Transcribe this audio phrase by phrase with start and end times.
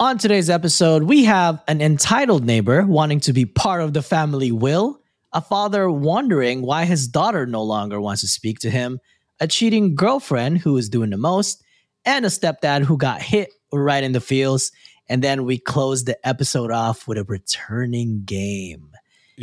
[0.00, 4.50] On today's episode, we have an entitled neighbor wanting to be part of the family
[4.50, 4.98] will,
[5.34, 8.98] a father wondering why his daughter no longer wants to speak to him,
[9.40, 11.62] a cheating girlfriend who is doing the most,
[12.06, 14.72] and a stepdad who got hit right in the feels.
[15.06, 18.92] And then we close the episode off with a returning game.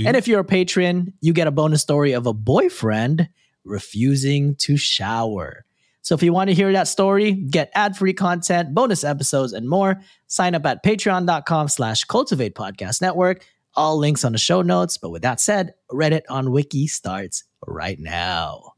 [0.07, 3.29] And if you're a patron, you get a bonus story of a boyfriend
[3.63, 5.66] refusing to shower.
[6.07, 9.99] So if you want to hear that story, get ad-free content, bonus episodes, and more,
[10.27, 13.45] sign up at patreon.com slash Cultiv8 podcast network.
[13.75, 14.97] All links on the show notes.
[14.97, 18.75] But with that said, Reddit on Wiki starts right now.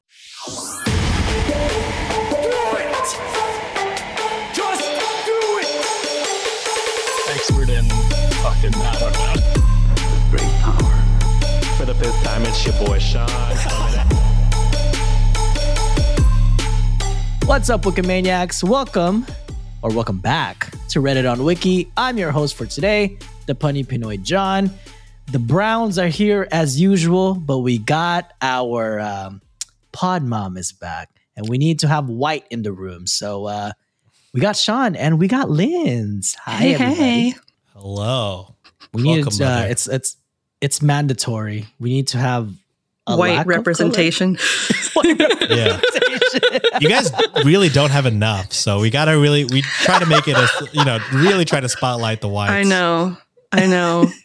[4.52, 4.90] Just
[5.28, 5.68] do it!
[7.30, 7.88] expert in
[8.42, 9.36] fucking I don't know.
[10.32, 10.96] Great power.
[11.78, 13.28] For the fifth time, it's your boy Sean.
[17.50, 18.64] What's up, Wikimaniacs?
[18.64, 19.26] Welcome,
[19.82, 21.92] or welcome back to Reddit on Wiki.
[21.98, 23.18] I'm your host for today,
[23.48, 24.70] the punny Pinoy John.
[25.32, 29.42] The Browns are here as usual, but we got our um,
[29.92, 33.08] pod mom is back, and we need to have White in the room.
[33.08, 33.72] So uh,
[34.32, 36.36] we got Sean and we got Linz.
[36.46, 36.96] Hi, Hey, everybody.
[37.32, 37.34] hey.
[37.74, 38.56] Hello.
[38.94, 39.68] We Welcome, need uh, mother.
[39.70, 40.18] it's it's
[40.62, 41.66] it's mandatory.
[41.80, 42.54] We need to have
[43.10, 44.38] a lack White representation.
[45.50, 45.82] Yeah.
[46.80, 47.12] You guys
[47.44, 50.86] really don't have enough, so we gotta really we try to make it a you
[50.86, 52.52] know really try to spotlight the whites.
[52.52, 53.18] I know.
[53.52, 54.08] I know.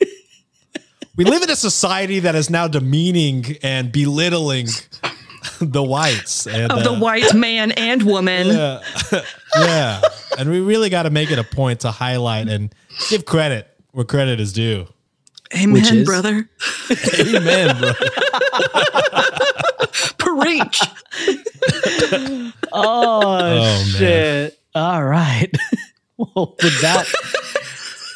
[1.16, 4.66] We live in a society that is now demeaning and belittling
[5.60, 8.48] the whites and of the uh, white man and woman.
[8.48, 8.80] Yeah,
[9.56, 10.00] yeah,
[10.38, 12.74] and we really got to make it a point to highlight and
[13.10, 14.88] give credit where credit is due.
[15.56, 16.06] Amen, is?
[16.06, 16.48] brother.
[17.18, 17.92] Amen, bro.
[20.18, 20.80] Preach.
[22.72, 23.84] Oh, oh, man.
[23.86, 24.58] shit!
[24.74, 25.48] All right.
[26.16, 27.06] well, with that,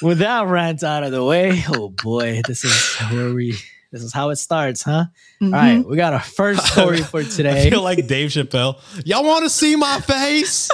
[0.02, 3.56] with that rant out of the way, oh boy, this is where we.
[3.90, 5.06] This is how it starts, huh?
[5.40, 5.88] All right, mm-hmm.
[5.88, 7.50] we got our first story for today.
[7.50, 7.70] I today.
[7.70, 8.78] feel like Dave Chappelle.
[9.06, 10.68] Y'all want to see my face?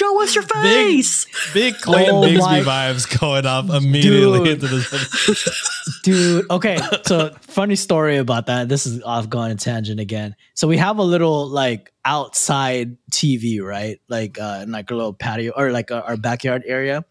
[0.00, 1.26] Show us your face.
[1.52, 4.64] Big Clayton Oh Bigsby my- vibes going off immediately Dude.
[4.64, 6.00] into this.
[6.02, 6.78] Dude, okay.
[7.04, 8.70] So, funny story about that.
[8.70, 10.36] This is off going a tangent again.
[10.54, 14.00] So, we have a little like outside TV, right?
[14.08, 17.04] Like, uh, in like a little patio or like uh, our backyard area.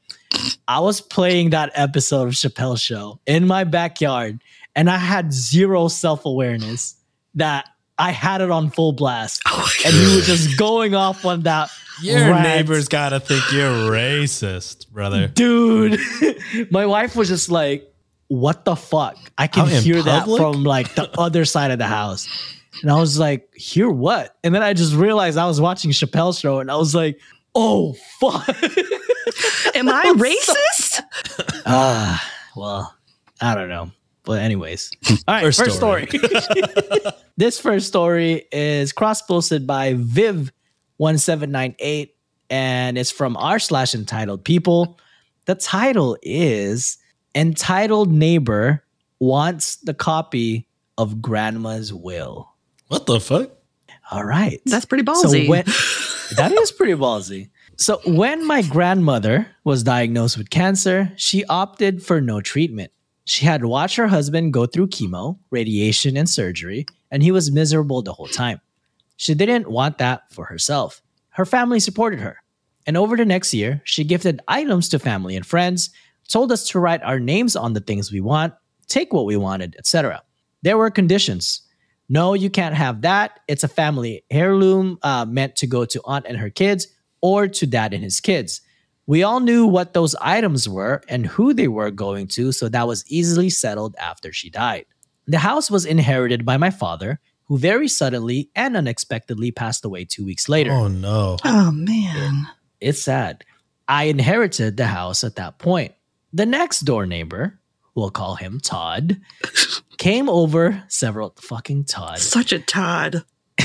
[0.67, 4.41] I was playing that episode of Chappelle Show in my backyard,
[4.75, 6.95] and I had zero self awareness
[7.35, 7.69] that
[7.99, 9.43] I had it on full blast,
[9.85, 11.69] and you were just going off on that.
[12.01, 12.43] Your rant.
[12.43, 15.27] neighbors gotta think you're racist, brother.
[15.27, 15.99] dude
[16.71, 17.85] my wife was just like
[18.27, 19.17] what the fuck?
[19.39, 22.27] I can Out in hear that from like the other side of the house.
[22.83, 24.37] And i was like hear what?
[24.43, 27.19] And then i just realized i was watching chappelle's show and i was like
[27.55, 28.47] oh fuck.
[29.75, 31.01] Am I racist?
[31.65, 32.95] ah well
[33.41, 33.91] i don't know.
[34.23, 34.91] But anyways.
[35.09, 36.07] All right First first, story,
[37.37, 40.51] this first story is cross posted by viv
[40.99, 42.15] 1798
[42.49, 44.97] and it's from r slash entitled people
[45.45, 46.97] the title is
[47.35, 48.83] entitled neighbor
[49.19, 50.67] wants the copy
[50.97, 52.53] of grandma's will
[52.87, 53.49] What the fuck?
[54.11, 55.45] all right That's pretty ballsy.
[55.45, 55.63] so when,
[56.37, 57.49] that is pretty ballsy.
[57.77, 62.91] So when my grandmother was diagnosed with cancer, she opted for no treatment.
[63.23, 68.01] She had watched her husband go through chemo, radiation, and surgery, and he was miserable
[68.01, 68.59] the whole time.
[69.19, 71.01] She didn't want that for herself.
[71.31, 72.41] Her family supported her.
[72.87, 75.89] And over the next year, she gifted items to family and friends,
[76.29, 78.53] told us to write our names on the things we want,
[78.87, 80.23] take what we wanted, etc.
[80.61, 81.63] There were conditions.
[82.07, 83.41] No, you can't have that.
[83.49, 86.87] It's a family heirloom uh, meant to go to aunt and her kids
[87.19, 88.61] or to dad and his kids.
[89.05, 92.87] We all knew what those items were and who they were going to, so that
[92.87, 94.85] was easily settled after she died.
[95.27, 97.19] The house was inherited by my father,
[97.49, 100.71] who very suddenly and unexpectedly passed away two weeks later.
[100.71, 101.37] Oh no.
[101.43, 102.47] oh man.
[102.79, 103.43] It's sad.
[103.87, 105.93] I inherited the house at that point.
[106.31, 107.59] The next door neighbor,
[107.95, 109.19] we'll call him Todd,
[109.97, 112.19] came over several fucking Todd.
[112.19, 113.23] Such a Todd.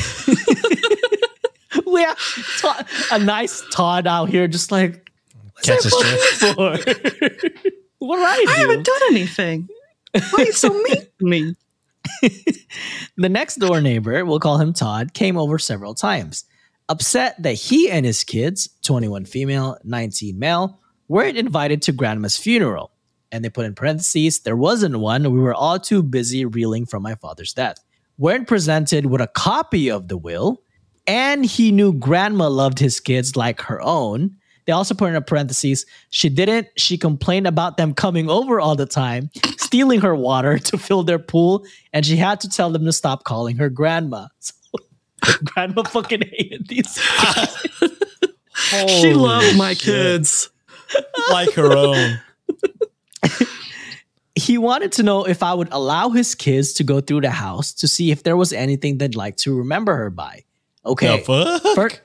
[1.87, 2.19] we have
[2.59, 5.11] Todd, a nice Todd out here, just like
[5.63, 6.21] Catch a strip.
[6.57, 6.71] for.
[7.99, 8.51] what did I do?
[8.51, 9.69] I haven't done anything.
[10.13, 11.55] Why are you so mean to me?
[13.17, 16.45] The next door neighbor, we'll call him Todd, came over several times,
[16.89, 22.91] upset that he and his kids, 21 female, 19 male, weren't invited to grandma's funeral.
[23.31, 25.31] And they put in parentheses, there wasn't one.
[25.33, 27.77] We were all too busy reeling from my father's death.
[28.19, 30.63] Weren't presented with a copy of the will,
[31.07, 34.37] and he knew grandma loved his kids like her own.
[34.67, 36.69] They also put in a parentheses, she didn't.
[36.77, 41.19] She complained about them coming over all the time, stealing her water to fill their
[41.19, 44.27] pool, and she had to tell them to stop calling her grandma.
[45.25, 47.01] So, grandma fucking hated these.
[48.89, 50.51] she loved my kids.
[51.31, 52.21] like her own.
[54.35, 57.73] he wanted to know if I would allow his kids to go through the house
[57.75, 60.45] to see if there was anything they'd like to remember her by.
[60.85, 61.19] Okay.
[61.19, 61.75] The fuck?
[61.75, 62.01] Fir-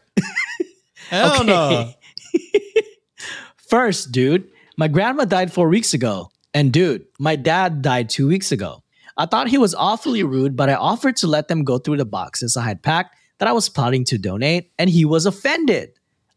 [1.09, 1.45] Hell okay.
[1.45, 1.93] no.
[3.57, 6.31] First, dude, my grandma died four weeks ago.
[6.53, 8.83] And dude, my dad died two weeks ago.
[9.17, 12.05] I thought he was awfully rude, but I offered to let them go through the
[12.05, 15.91] boxes I had packed that I was plotting to donate, and he was offended.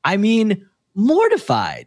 [0.04, 1.86] I mean, mortified.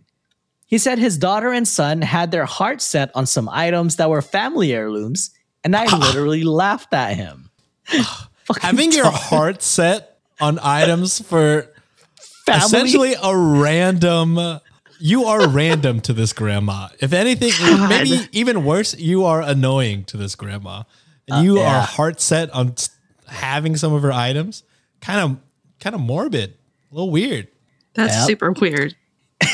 [0.68, 4.22] He said his daughter and son had their heart set on some items that were
[4.22, 5.32] family heirlooms,
[5.64, 5.98] and I ah.
[5.98, 7.50] literally laughed at him.
[8.62, 11.74] Having your heart set on items for
[12.46, 14.60] family essentially a random.
[15.00, 16.88] You are random to this grandma.
[17.00, 17.52] If anything,
[17.90, 20.84] maybe even worse, you are annoying to this grandma.
[21.28, 21.78] And you Uh, yeah.
[21.80, 22.76] are heart set on
[23.28, 24.64] having some of her items.
[25.02, 25.38] Kind of,
[25.80, 26.54] kind of morbid.
[26.92, 27.48] A little weird.
[27.94, 28.28] That's Yep.
[28.28, 28.96] super weird.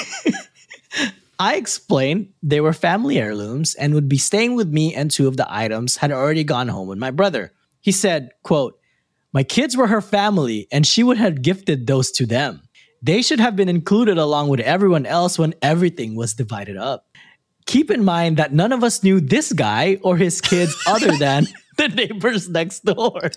[1.39, 5.37] I explained they were family heirlooms and would be staying with me and two of
[5.37, 7.51] the items had already gone home with my brother.
[7.79, 8.77] He said, quote,
[9.33, 12.61] My kids were her family and she would have gifted those to them.
[13.01, 17.07] They should have been included along with everyone else when everything was divided up.
[17.65, 21.47] Keep in mind that none of us knew this guy or his kids other than
[21.77, 23.31] the neighbors next door.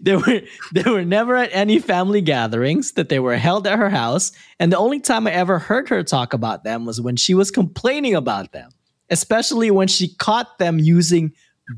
[0.00, 0.40] They were
[0.72, 4.30] they were never at any family gatherings that they were held at her house,
[4.60, 7.50] and the only time I ever heard her talk about them was when she was
[7.50, 8.70] complaining about them,
[9.10, 11.32] especially when she caught them using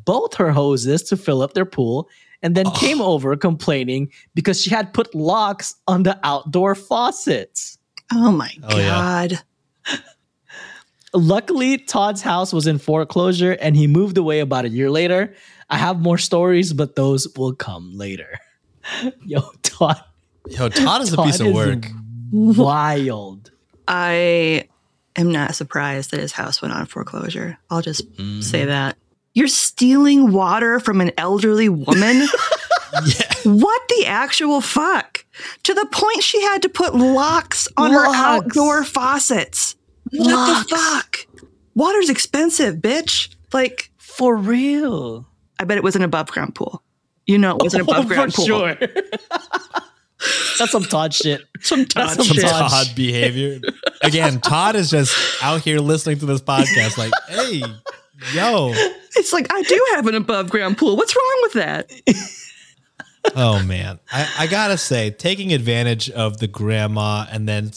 [0.04, 2.08] both her hoses to fill up their pool
[2.42, 7.78] and then came over complaining because she had put locks on the outdoor faucets.
[8.12, 8.88] Oh my Oh, yeah.
[8.88, 9.40] god.
[11.12, 15.34] Luckily, Todd's house was in foreclosure and he moved away about a year later.
[15.68, 18.38] I have more stories, but those will come later.
[19.24, 20.00] Yo, Todd.
[20.48, 21.88] Yo, Todd is a Todd piece of work.
[22.32, 23.50] Wild.
[23.88, 24.68] I
[25.16, 27.58] am not surprised that his house went on foreclosure.
[27.70, 28.40] I'll just Mm-hmm.
[28.42, 28.96] say that.
[29.40, 32.28] You're stealing water from an elderly woman?
[33.44, 35.24] What the actual fuck?
[35.62, 39.76] To the point she had to put locks on her outdoor faucets.
[40.10, 41.46] What the fuck?
[41.74, 43.34] Water's expensive, bitch.
[43.54, 45.26] Like, For real.
[45.58, 46.82] I bet it was an above ground pool.
[47.26, 48.44] You know it was an oh, above ground pool.
[48.44, 48.76] Oh, sure.
[50.58, 51.42] That's some Todd shit.
[51.60, 52.44] Some Todd some Some shit.
[52.44, 53.60] Todd Todd behavior.
[54.02, 57.62] Again, Todd is just out here listening to this podcast, like, hey,
[58.34, 58.72] yo.
[59.16, 60.96] It's like, I do have an above ground pool.
[60.96, 61.90] What's wrong with that?
[63.36, 67.70] Oh man, I, I gotta say, taking advantage of the grandma and then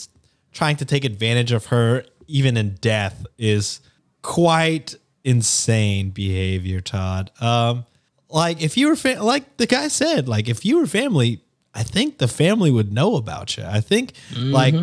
[0.52, 3.80] trying to take advantage of her even in death is
[4.22, 7.30] quite insane behavior, Todd.
[7.40, 7.84] Um,
[8.30, 11.42] like if you were fa- like the guy said, like if you were family,
[11.74, 13.64] I think the family would know about you.
[13.64, 14.74] I think like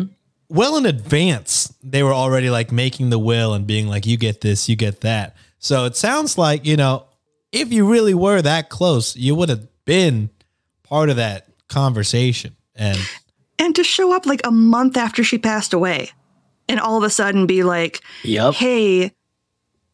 [0.48, 4.42] well in advance they were already like making the will and being like, you get
[4.42, 5.34] this, you get that.
[5.62, 7.06] So it sounds like you know
[7.52, 10.28] if you really were that close, you would have been
[10.82, 12.56] part of that conversation.
[12.74, 12.98] And
[13.58, 16.10] And to show up like a month after she passed away
[16.68, 18.54] and all of a sudden be like, Yep.
[18.54, 19.12] hey,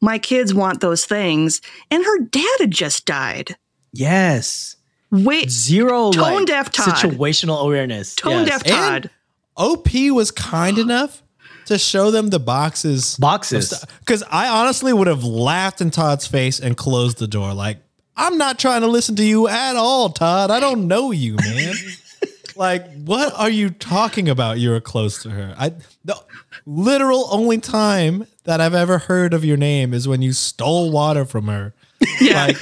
[0.00, 1.60] my kids want those things.
[1.90, 3.56] And her dad had just died.
[3.92, 4.76] Yes.
[5.10, 6.94] Wait, Zero Tone like, deaf Todd.
[6.94, 8.14] situational awareness.
[8.14, 8.48] tone Yes.
[8.48, 9.10] deaf Todd.
[9.56, 11.22] OP was kind enough
[11.68, 13.16] to show them the boxes.
[13.16, 13.84] Boxes.
[14.00, 17.52] Because I honestly would have laughed in Todd's face and closed the door.
[17.52, 17.78] Like,
[18.16, 20.50] I'm not trying to listen to you at all, Todd.
[20.50, 21.74] I don't know you, man.
[22.56, 24.58] like, what are you talking about?
[24.58, 25.54] You were close to her.
[25.58, 25.74] I
[26.06, 26.16] the
[26.64, 31.24] literal only time that I've ever heard of your name is when you stole water
[31.24, 31.74] from her.
[32.20, 32.46] Yeah.
[32.46, 32.56] Like,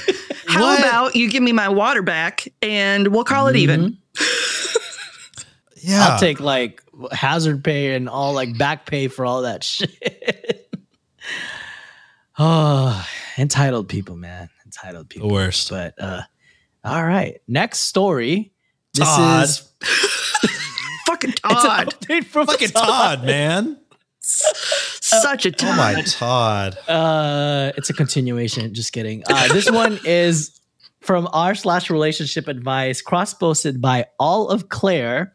[0.47, 0.79] How what?
[0.79, 3.97] about you give me my water back and we'll call it even?
[4.15, 5.47] Mm-hmm.
[5.89, 6.07] yeah.
[6.07, 10.75] I'll take like hazard pay and all like back pay for all that shit.
[12.39, 14.49] oh, entitled people, man.
[14.65, 15.27] Entitled people.
[15.27, 15.69] the worst.
[15.69, 16.21] But uh
[16.83, 17.41] all right.
[17.47, 18.53] Next story.
[18.93, 19.43] This Todd.
[19.43, 19.71] is
[21.05, 21.93] Fucking Todd.
[22.25, 23.77] Fucking Todd, man.
[24.19, 25.69] Such a Todd.
[25.69, 25.95] Oh Todd.
[25.95, 26.77] my Todd.
[26.89, 28.73] Uh, it's a continuation.
[28.73, 29.23] Just kidding.
[29.29, 30.59] Uh, this one is
[30.99, 35.33] from r slash relationship advice, cross posted by all of Claire.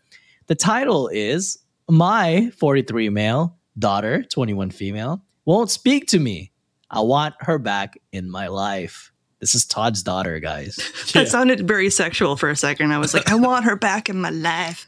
[0.52, 1.56] The title is
[1.88, 6.52] "My 43 male daughter, 21 female, won't speak to me.
[6.90, 10.76] I want her back in my life." This is Todd's daughter, guys.
[11.14, 12.92] That sounded very sexual for a second.
[12.92, 14.86] I was like, I want her back in my life.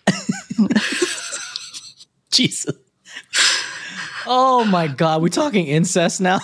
[2.31, 2.77] Jesus.
[4.27, 5.23] Oh my God.
[5.23, 6.41] We're talking incest now.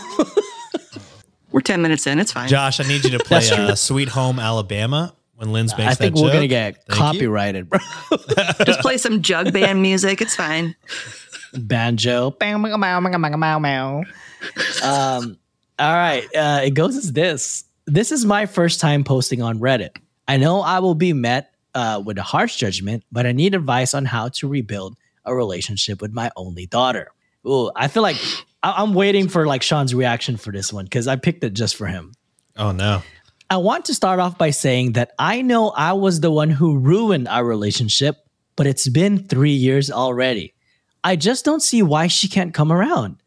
[1.53, 2.21] We're 10 minutes in.
[2.21, 2.49] It's fine.
[2.49, 6.15] Josh, I need you to play uh, "Sweet Home Alabama" when Linz makes I think
[6.17, 6.95] that we're going to get Thank you.
[6.97, 7.79] copyrighted, bro.
[8.67, 10.21] Just play some jug band music.
[10.21, 10.77] It's fine.
[11.55, 12.33] Banjo.
[12.33, 14.05] Bang, bang, bang, bang, bang, bang, bang.
[14.85, 15.39] Um,
[15.79, 16.25] all right.
[16.37, 17.65] Uh, it goes as this.
[17.87, 19.97] This is my first time posting on Reddit.
[20.29, 23.95] I know I will be met uh, with a harsh judgment, but I need advice
[23.95, 27.09] on how to rebuild a relationship with my only daughter.
[27.47, 28.17] Ooh, I feel like
[28.63, 31.77] I- I'm waiting for like Sean's reaction for this one because I picked it just
[31.77, 32.13] for him.
[32.57, 33.03] Oh no.
[33.53, 36.79] I want to start off by saying that I know I was the one who
[36.79, 38.15] ruined our relationship,
[38.55, 40.55] but it's been three years already.
[41.03, 43.21] I just don't see why she can't come around.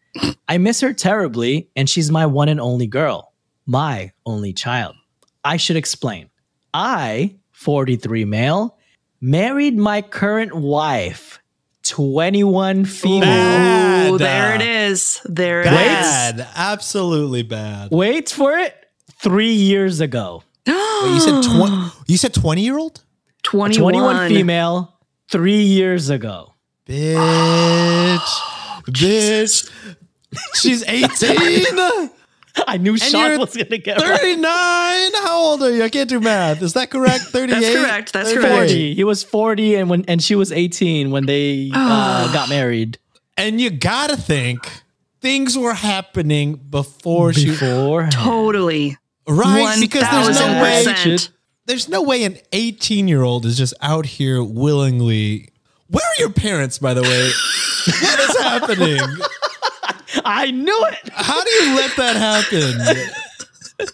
[0.47, 3.33] I miss her terribly, and she's my one and only girl,
[3.65, 4.95] my only child.
[5.43, 6.29] I should explain.
[6.73, 8.77] I, 43 male,
[9.19, 11.41] married my current wife,
[11.83, 13.19] 21 female.
[13.23, 14.07] Bad.
[14.09, 15.19] Oh, there it is.
[15.25, 15.71] There it is.
[15.73, 16.47] Bad.
[16.55, 17.91] Absolutely bad.
[17.91, 18.82] Wait for it.
[19.23, 20.43] Three years ago.
[20.67, 21.77] Wait, you said twenty.
[22.07, 23.03] You said twenty year old.
[23.43, 23.93] 21.
[23.93, 24.97] 21 female,
[25.29, 26.53] three years ago.
[26.85, 28.19] Bitch.
[28.87, 29.69] Bitch.
[30.55, 32.09] She's eighteen.
[32.67, 34.19] I knew Sean you're was gonna get right.
[34.19, 34.43] 39.
[35.23, 35.83] How old are you?
[35.83, 36.61] I can't do math.
[36.61, 37.23] Is that correct?
[37.29, 37.75] 38?
[37.75, 38.13] correct.
[38.13, 38.41] That's 38.
[38.47, 38.71] correct.
[38.71, 38.93] 40.
[38.93, 42.99] He was 40 and when and she was 18 when they uh, got married.
[43.37, 44.69] And you gotta think
[45.21, 48.97] things were happening before she Before Totally.
[49.27, 51.17] Right because there's no way
[51.65, 55.49] there's no way an 18 year old is just out here willingly.
[55.87, 57.31] Where are your parents, by the way?
[58.01, 58.99] what is happening?
[60.25, 61.09] I knew it.
[61.13, 63.87] How do you let that happen?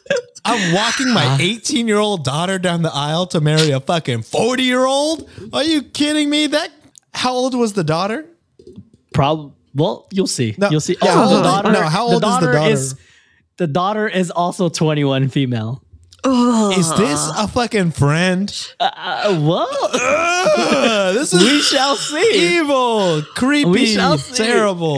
[0.46, 1.38] I'm walking my uh.
[1.40, 5.30] 18 year old daughter down the aisle to marry a fucking 40 year old.
[5.54, 6.48] Are you kidding me?
[6.48, 6.72] That
[7.14, 8.26] how old was the daughter?
[9.14, 9.54] Probably.
[9.76, 10.56] Well, you'll see.
[10.58, 10.98] No, You'll see.
[11.02, 11.72] yeah, oh, the daughter.
[11.72, 12.76] no, how old is the daughter?
[13.60, 15.84] The daughter is also 21 female.
[16.25, 18.51] Is this a fucking friend?
[18.80, 19.70] Uh, what?
[19.94, 22.58] Ugh, this is we shall see.
[22.58, 24.36] evil, creepy, We shall see.
[24.44, 24.98] terrible.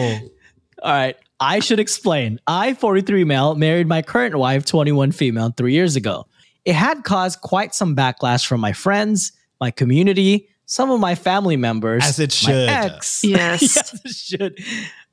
[0.82, 1.16] All right.
[1.40, 2.40] I should explain.
[2.48, 6.28] I, 43 male, married my current wife, 21 female, three years ago.
[6.66, 11.58] It had caused quite some backlash from my friends, my community, some of my family
[11.58, 12.70] members, As it my should.
[12.70, 13.62] ex, Yes.
[13.76, 14.60] yes, it should,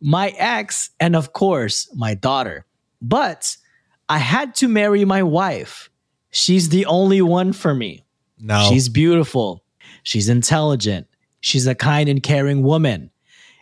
[0.01, 2.65] my ex, and of course, my daughter.
[3.01, 3.57] But
[4.09, 5.91] I had to marry my wife.
[6.31, 8.05] She's the only one for me.
[8.39, 9.65] No, She's beautiful.
[10.03, 11.07] She's intelligent.
[11.41, 13.11] She's a kind and caring woman.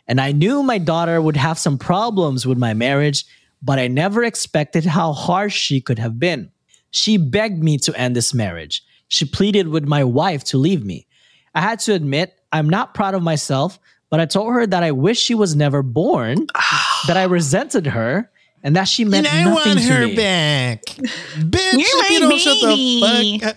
[0.09, 3.25] And I knew my daughter would have some problems with my marriage,
[3.63, 6.51] but I never expected how harsh she could have been.
[6.91, 8.85] She begged me to end this marriage.
[9.09, 11.07] She pleaded with my wife to leave me.
[11.55, 13.79] I had to admit, I'm not proud of myself,
[14.11, 16.47] but I told her that I wish she was never born,
[17.07, 18.31] that I resented her,
[18.67, 20.17] and that she meant and I nothing want to her me.
[20.17, 21.73] back, bitch.
[21.73, 23.39] You're if you my don't shut the baby.
[23.39, 23.57] fuck, up-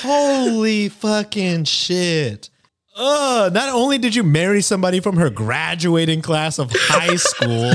[0.00, 2.50] holy fucking shit.
[2.98, 7.70] Uh, not only did you marry somebody from her graduating class of high school,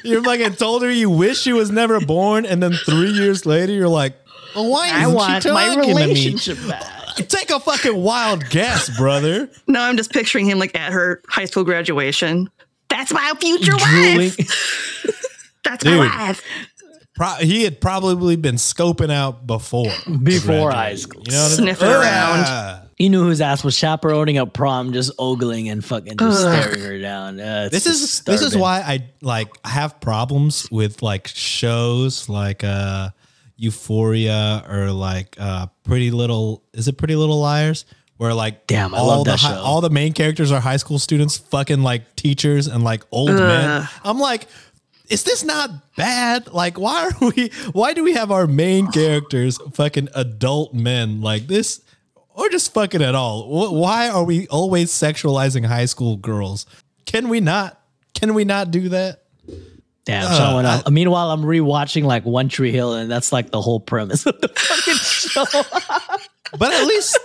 [0.04, 3.44] you're like, fucking told her you wish she was never born, and then three years
[3.44, 4.14] later, you're like,
[4.54, 5.94] well, why I isn't want she my talking
[6.38, 6.68] to me?
[6.68, 7.02] back.
[7.28, 9.50] Take a fucking wild guess, brother.
[9.68, 12.48] No, I'm just picturing him like at her high school graduation.
[12.88, 14.16] That's my future Drooling.
[14.16, 15.33] wife.
[15.64, 15.98] That's Dude.
[15.98, 16.42] my wife.
[17.16, 19.84] Pro- he had probably been scoping out before
[20.22, 20.70] Before graduating.
[20.72, 21.22] high school.
[21.26, 22.00] You know Sniffing I mean?
[22.00, 22.44] around.
[22.46, 22.80] Ah.
[22.96, 26.98] He knew his ass was chaperoning a prom, just ogling and fucking just staring her
[27.00, 27.40] down.
[27.40, 32.62] Uh, This is just this is why I like have problems with like shows like
[32.62, 33.10] uh
[33.56, 37.84] Euphoria or like uh Pretty Little is it Pretty Little Liars
[38.16, 39.60] where like Damn, I all love the that hi- show.
[39.60, 43.88] all the main characters are high school students fucking like teachers and like old men.
[44.04, 44.46] I'm like
[45.08, 46.52] is this not bad?
[46.52, 47.50] Like, why are we?
[47.72, 51.80] Why do we have our main characters fucking adult men like this,
[52.34, 53.70] or just fucking at all?
[53.80, 56.66] Why are we always sexualizing high school girls?
[57.06, 57.80] Can we not?
[58.14, 59.20] Can we not do that?
[60.04, 60.90] Damn, Uh, went up.
[60.90, 64.48] Meanwhile, I'm rewatching like One Tree Hill, and that's like the whole premise of the
[64.48, 65.44] fucking show.
[66.58, 67.18] But at least,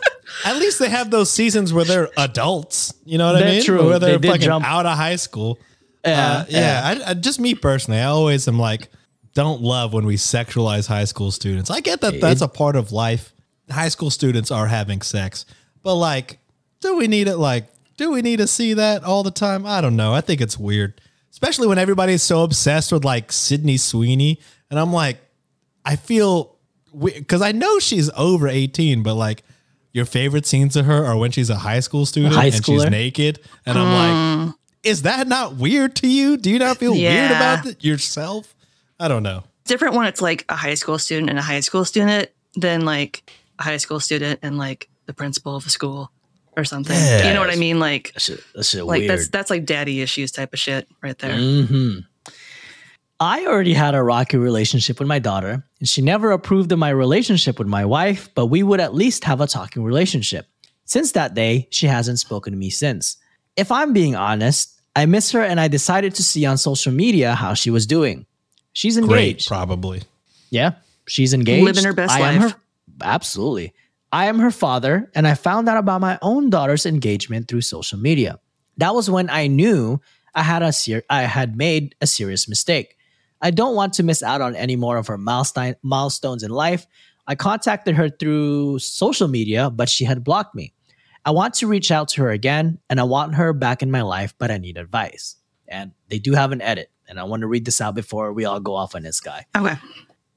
[0.43, 2.95] at least they have those seasons where they're adults.
[3.05, 3.63] You know what I mean?
[3.63, 3.85] true.
[3.85, 5.59] Where They they're did fucking jump- out of high school.
[6.05, 6.81] Yeah, Uh, yeah.
[7.05, 8.89] I, I, just me personally, I always am like,
[9.33, 11.69] don't love when we sexualize high school students.
[11.69, 13.33] I get that that's a part of life.
[13.69, 15.45] High school students are having sex,
[15.83, 16.39] but like,
[16.81, 17.37] do we need it?
[17.37, 17.65] Like,
[17.97, 19.65] do we need to see that all the time?
[19.65, 20.13] I don't know.
[20.13, 20.99] I think it's weird,
[21.31, 24.39] especially when everybody's so obsessed with like Sydney Sweeney,
[24.71, 25.17] and I'm like,
[25.85, 26.55] I feel
[27.03, 29.43] because I know she's over 18, but like
[29.93, 32.85] your favorite scenes of her are when she's a high school student high and she's
[32.89, 33.39] naked.
[33.65, 36.37] And I'm like, is that not weird to you?
[36.37, 38.55] Do you not feel weird about it yourself?
[38.99, 39.43] I don't know.
[39.65, 43.29] different when it's like a high school student and a high school student than like
[43.59, 46.11] a high school student and like the principal of a school
[46.57, 46.95] or something.
[47.25, 47.79] You know what I mean?
[47.79, 49.11] Like, That shit, that shit like weird.
[49.11, 51.37] that's that's like daddy issues type of shit right there.
[51.37, 51.99] hmm
[53.21, 56.89] I already had a rocky relationship with my daughter, and she never approved of my
[56.89, 60.47] relationship with my wife, but we would at least have a talking relationship.
[60.85, 63.17] Since that day, she hasn't spoken to me since.
[63.55, 67.35] If I'm being honest, I miss her and I decided to see on social media
[67.35, 68.25] how she was doing.
[68.73, 69.47] She's Great, engaged.
[69.47, 70.03] probably.
[70.49, 70.73] Yeah,
[71.07, 71.65] she's engaged.
[71.65, 72.51] Living her best I am life.
[72.53, 72.57] her-
[73.01, 73.73] absolutely.
[74.11, 77.99] I am her father, and I found out about my own daughter's engagement through social
[77.99, 78.39] media.
[78.77, 79.99] That was when I knew
[80.33, 82.95] I had a ser- I had made a serious mistake.
[83.41, 86.87] I don't want to miss out on any more of her milestone milestones in life.
[87.27, 90.73] I contacted her through social media, but she had blocked me.
[91.29, 94.01] I want to reach out to her again, and I want her back in my
[94.01, 95.35] life, but I need advice.
[95.67, 98.45] And they do have an edit, and I want to read this out before we
[98.45, 99.45] all go off on this guy.
[99.55, 99.75] Okay.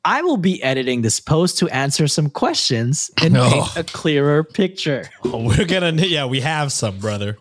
[0.05, 3.49] I will be editing this post to answer some questions and No.
[3.51, 5.09] paint a clearer picture.
[5.25, 7.39] Oh, we're gonna, yeah, we have some, brother.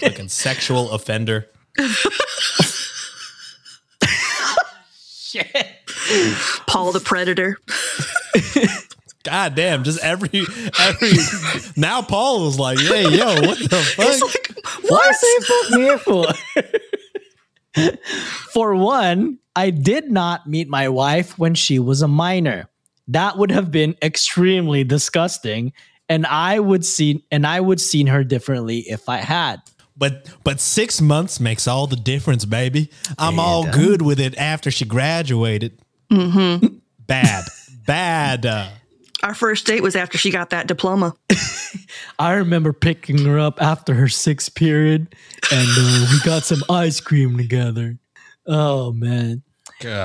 [0.00, 1.48] Fucking sexual offender.
[5.08, 5.46] Shit.
[6.66, 7.56] Paul the Predator.
[9.24, 10.44] God damn, just every
[10.80, 11.12] every
[11.76, 14.20] now Paul was like, hey yo, what the fuck?
[14.88, 16.26] Why say fuck me for?
[18.52, 22.68] for one, I did not meet my wife when she was a minor.
[23.08, 25.72] That would have been extremely disgusting,
[26.08, 29.60] and I would see and I would seen her differently if I had.
[29.96, 32.90] But but six months makes all the difference, baby.
[33.18, 35.78] I'm all And, uh, good with it after she graduated.
[36.10, 36.66] Mm-hmm.
[37.06, 37.44] Bad,
[37.86, 38.72] bad.
[39.22, 41.14] Our first date was after she got that diploma.
[42.18, 45.14] I remember picking her up after her sixth period,
[45.52, 47.98] and uh, we got some ice cream together.
[48.46, 49.42] Oh man.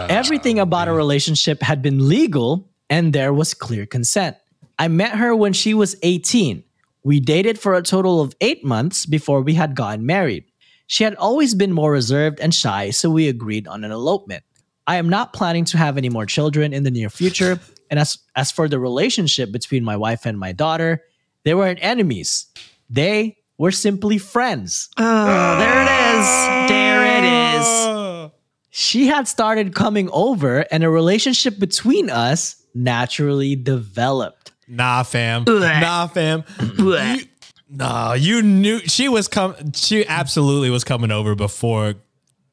[0.10, 4.38] Everything about our relationship had been legal and there was clear consent.
[4.80, 6.64] I met her when she was 18.
[7.04, 10.46] We dated for a total of eight months before we had gotten married.
[10.88, 14.44] She had always been more reserved and shy, so we agreed on an elopement.
[14.86, 17.60] I am not planning to have any more children in the near future.
[17.90, 21.04] And as, as for the relationship between my wife and my daughter,
[21.44, 22.48] they weren't enemies.
[22.90, 24.90] They were simply friends.
[24.98, 26.70] Oh, there it is.
[26.70, 27.24] There it
[27.60, 27.66] is.
[27.66, 28.30] uh,
[28.70, 34.52] she had started coming over and a relationship between us naturally developed.
[34.68, 35.46] Nah, fam.
[35.46, 35.82] Blech.
[35.82, 36.44] Nah, fam.
[36.44, 37.22] Blech.
[37.22, 37.26] You,
[37.70, 39.56] nah, you knew she was com.
[39.74, 41.96] She absolutely was coming over before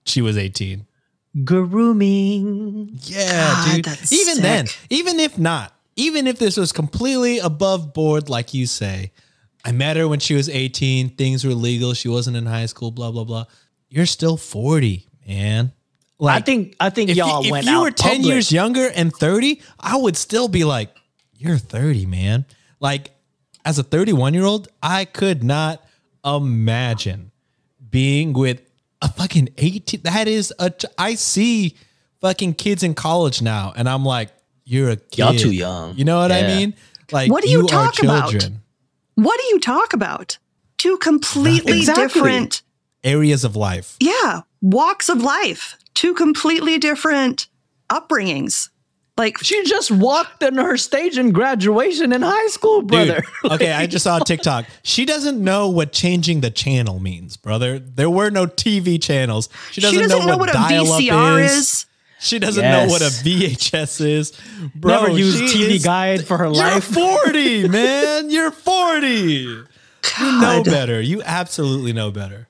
[0.06, 0.86] she was eighteen.
[1.42, 2.98] Grooming.
[3.02, 4.12] Yeah, God, dude.
[4.12, 9.10] even then, even if not, even if this was completely above board, like you say,
[9.64, 12.90] I met her when she was 18, things were legal, she wasn't in high school,
[12.90, 13.46] blah, blah, blah.
[13.88, 15.72] You're still 40, man.
[16.18, 18.26] Like, I think I think if y'all you, if went you out were 10 public.
[18.26, 20.94] years younger and 30, I would still be like,
[21.36, 22.46] you're 30, man.
[22.78, 23.10] Like,
[23.64, 25.84] as a 31 year old, I could not
[26.24, 27.32] imagine
[27.90, 28.62] being with
[29.04, 30.00] a fucking 18.
[30.02, 31.76] That is a, ch- I see
[32.20, 34.30] fucking kids in college now, and I'm like,
[34.64, 35.18] you're a kid.
[35.18, 35.96] Y'all too young.
[35.96, 36.74] You know what I mean?
[37.12, 38.32] Like, What do you are talk about?
[39.16, 40.38] What do you talk about?
[40.78, 42.04] Two completely Exactly.
[42.06, 42.62] different,
[43.04, 43.96] Areas of life.
[44.00, 45.76] yeah, walks of life.
[45.94, 47.46] Two completely different
[47.90, 48.70] upbringings.
[49.16, 53.22] Like, She just walked on her stage in graduation in high school, brother.
[53.42, 54.66] Dude, okay, I just saw a TikTok.
[54.82, 57.78] She doesn't know what changing the channel means, brother.
[57.78, 59.48] There were no TV channels.
[59.70, 61.86] She doesn't, she doesn't know, what, a VCR is.
[62.18, 64.32] She doesn't know what a VHS is.
[64.74, 66.90] Bro, Never used she TV is- guide for her life.
[66.96, 68.30] You're 40, man.
[68.30, 69.16] You're 40.
[69.20, 69.66] You
[70.20, 71.00] know better.
[71.00, 72.48] You absolutely know better.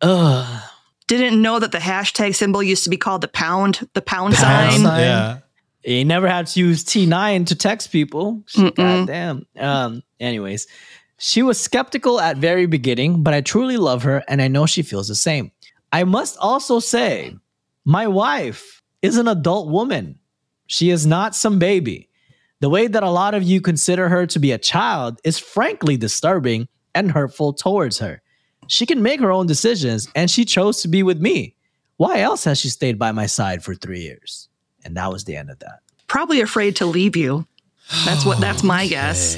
[0.00, 0.62] Ugh.
[1.06, 4.72] Didn't know that the hashtag symbol used to be called the pound, the pound, Pound
[4.72, 4.80] sign.
[4.82, 5.00] sign.
[5.00, 5.38] Yeah.
[5.88, 8.42] You never had to use T9 to text people.
[8.74, 9.46] God damn.
[9.58, 10.66] Um, anyways,
[11.16, 14.82] she was skeptical at very beginning, but I truly love her and I know she
[14.82, 15.50] feels the same.
[15.90, 17.34] I must also say,
[17.86, 20.18] my wife is an adult woman.
[20.66, 22.10] She is not some baby.
[22.60, 25.96] The way that a lot of you consider her to be a child is frankly
[25.96, 28.20] disturbing and hurtful towards her.
[28.66, 31.54] She can make her own decisions and she chose to be with me.
[31.96, 34.47] Why else has she stayed by my side for three years?
[34.88, 35.80] And that was the end of that.
[36.06, 37.46] Probably afraid to leave you.
[38.06, 38.40] That's what.
[38.40, 39.36] That's my guess.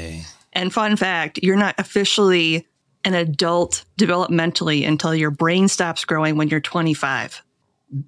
[0.52, 2.66] And fun fact: you're not officially
[3.04, 7.42] an adult developmentally until your brain stops growing when you're 25.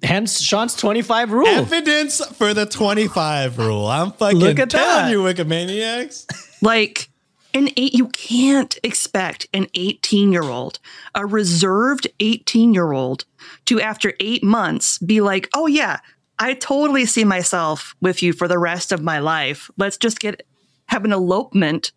[0.01, 1.47] Hence Sean's 25 rule.
[1.47, 3.87] Evidence for the 25 rule.
[3.87, 5.11] I'm fucking Look at telling that.
[5.11, 6.49] you, Wikimaniacs.
[6.61, 7.09] Like
[7.53, 10.79] an eight, you can't expect an 18 year old,
[11.13, 13.25] a reserved 18 year old,
[13.65, 15.99] to after eight months be like, oh yeah,
[16.43, 19.71] I totally see myself with you for the rest of my life.
[19.77, 20.45] Let's just get
[20.87, 21.93] have an elopement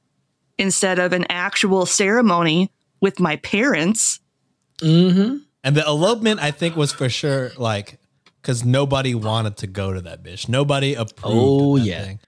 [0.57, 4.21] instead of an actual ceremony with my parents.
[4.79, 5.39] Mm-hmm.
[5.65, 7.99] And the elopement, I think, was for sure like
[8.41, 10.49] because nobody wanted to go to that bitch.
[10.49, 11.37] Nobody approved.
[11.37, 12.05] Oh, of that yeah.
[12.05, 12.21] thing.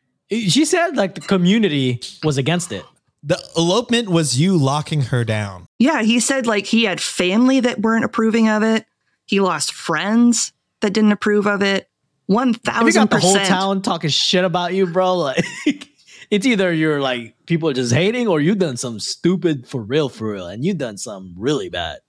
[0.50, 2.84] She said like the community was against it.
[3.22, 5.68] The elopement was you locking her down.
[5.78, 8.86] Yeah, he said like he had family that weren't approving of it.
[9.24, 11.87] He lost friends that didn't approve of it.
[12.28, 15.88] One If you got the whole town talking shit about you, bro, like
[16.30, 20.08] it's either you're like people are just hating or you've done something stupid for real,
[20.08, 22.00] for real, and you've done something really bad.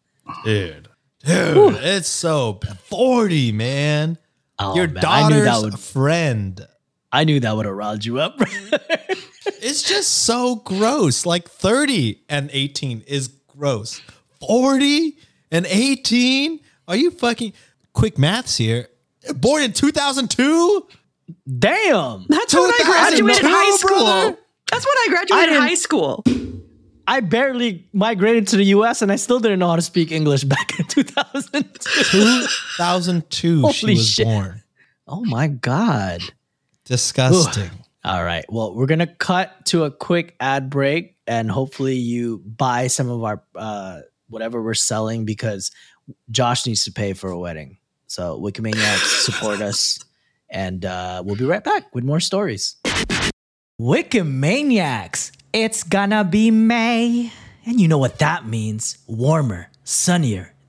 [0.44, 0.90] Dude.
[1.26, 4.18] Dude, it's so 40, man.
[4.58, 6.68] Oh, Your man, I knew daughter's that would friend.
[7.12, 8.40] I knew that would have riled you up.
[9.62, 11.26] It's just so gross.
[11.26, 14.02] Like 30 and 18 is gross.
[14.40, 15.18] 40
[15.52, 16.60] and 18?
[16.88, 17.54] Are you fucking
[17.94, 18.88] quick maths here?
[19.36, 20.88] Born in 2002?
[21.60, 22.26] Damn.
[22.30, 23.98] That's when I 2002, graduated high school.
[24.06, 24.38] brother.
[24.72, 26.24] That's when I I graduated didn't- high school.
[27.08, 30.44] I barely migrated to the US and I still didn't know how to speak English
[30.56, 32.46] back in 2002.
[32.78, 34.26] 2002 she Holy was shit.
[34.26, 34.62] born.
[35.08, 36.22] oh my God.
[36.86, 37.70] Disgusting.
[38.04, 38.46] All right.
[38.50, 43.10] Well, we're going to cut to a quick ad break and hopefully you buy some
[43.10, 45.72] of our, uh, whatever we're selling because
[46.32, 47.78] Josh needs to pay for a wedding.
[48.10, 50.00] So Wikimaniacs support us
[50.50, 52.76] and uh, we'll be right back with more stories.
[53.80, 57.32] Wikimaniacs, it's gonna be May.
[57.66, 60.54] And you know what that means warmer, sunnier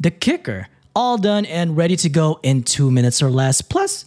[0.00, 4.06] The kicker, all done and ready to go in two minutes or less, plus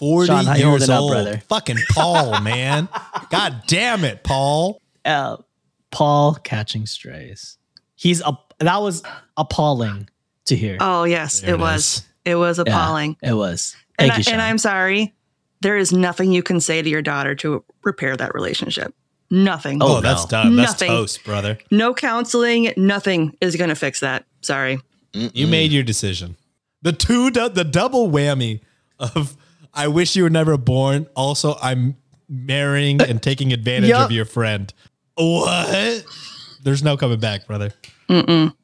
[0.00, 1.10] 40 Sean, how years holding up, old.
[1.12, 1.42] brother?
[1.48, 2.88] Fucking Paul, man.
[3.30, 4.80] God damn it, Paul.
[5.04, 5.36] Uh,
[5.92, 7.58] Paul catching strays.
[7.94, 9.02] He's a that was
[9.36, 10.08] appalling
[10.46, 10.78] to hear.
[10.80, 11.80] Oh yes, it it was.
[11.98, 12.08] is.
[12.24, 13.16] It was Yeah, appalling.
[13.22, 13.76] it was.
[13.98, 14.32] And, Thank I, you, Sean.
[14.34, 15.14] and I'm sorry.
[15.62, 18.94] There is nothing you can say to your daughter to repair that relationship.
[19.30, 19.82] Nothing.
[19.82, 20.42] Oh, Oh, that's no.
[20.42, 20.56] done.
[20.56, 20.88] That's Nothing.
[20.88, 21.58] toast, brother.
[21.70, 22.72] No counseling.
[22.78, 24.24] Nothing is going to fix that.
[24.40, 24.80] Sorry.
[25.12, 26.36] You made your decision.
[26.82, 28.60] The two, du- the double whammy
[28.98, 29.36] of
[29.72, 31.06] I wish you were never born.
[31.14, 31.96] Also, I'm
[32.28, 34.06] marrying and taking advantage Yup.
[34.06, 34.72] of your friend.
[35.16, 36.04] What?
[36.62, 37.72] There's no coming back, brother.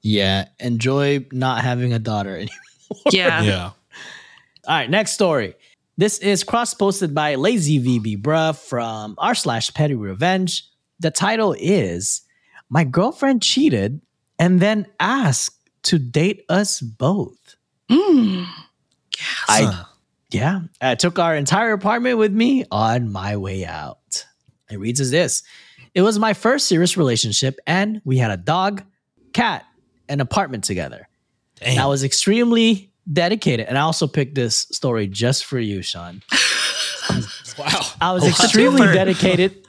[0.02, 2.50] yeah, enjoy not having a daughter anymore.
[3.10, 3.42] Yeah.
[3.42, 3.64] Yeah.
[3.66, 3.74] All
[4.76, 5.54] right, next story.
[5.96, 10.62] This is cross posted by Lazy VB Bruh from r slash Petty Revenge.
[11.00, 12.22] The title is
[12.68, 14.02] My girlfriend cheated
[14.38, 17.56] and then asked to date us both.
[17.90, 18.46] Mm.
[19.48, 19.84] I
[20.30, 24.26] yeah, I took our entire apartment with me on my way out.
[24.70, 25.42] It reads as this.
[25.94, 28.82] It was my first serious relationship and we had a dog,
[29.32, 29.64] cat,
[30.08, 31.08] and apartment together.
[31.62, 33.66] And I was extremely dedicated.
[33.66, 36.22] And I also picked this story just for you, Sean.
[37.58, 37.80] Wow.
[38.00, 38.92] I was extremely super.
[38.92, 39.66] dedicated.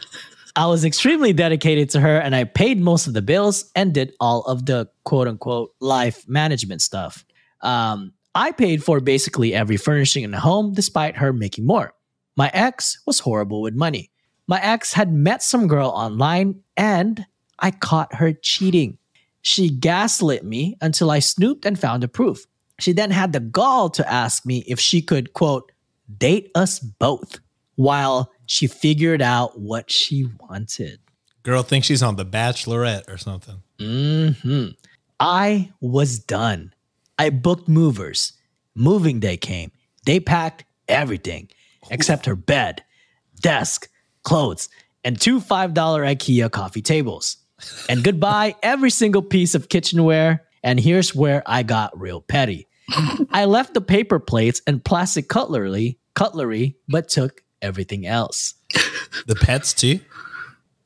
[0.55, 4.13] I was extremely dedicated to her and I paid most of the bills and did
[4.19, 7.23] all of the quote unquote life management stuff.
[7.61, 11.95] Um, I paid for basically every furnishing in the home despite her making more.
[12.35, 14.11] My ex was horrible with money.
[14.45, 17.25] My ex had met some girl online and
[17.57, 18.99] I caught her cheating.
[19.41, 22.45] She gaslit me until I snooped and found the proof.
[22.79, 25.71] She then had the gall to ask me if she could, quote,
[26.15, 27.39] date us both
[27.73, 30.99] while she figured out what she wanted.
[31.41, 33.63] Girl thinks she's on The Bachelorette or something.
[33.79, 34.67] hmm
[35.19, 36.71] I was done.
[37.17, 38.33] I booked movers.
[38.75, 39.71] Moving day came.
[40.05, 41.49] They packed everything
[41.89, 42.83] except her bed,
[43.41, 43.89] desk,
[44.23, 44.69] clothes,
[45.03, 47.37] and two $5 IKEA coffee tables.
[47.89, 50.43] And goodbye, every single piece of kitchenware.
[50.63, 52.67] And here's where I got real petty.
[53.31, 58.53] I left the paper plates and plastic cutlery, cutlery, but took everything else.
[59.25, 59.99] The pets too.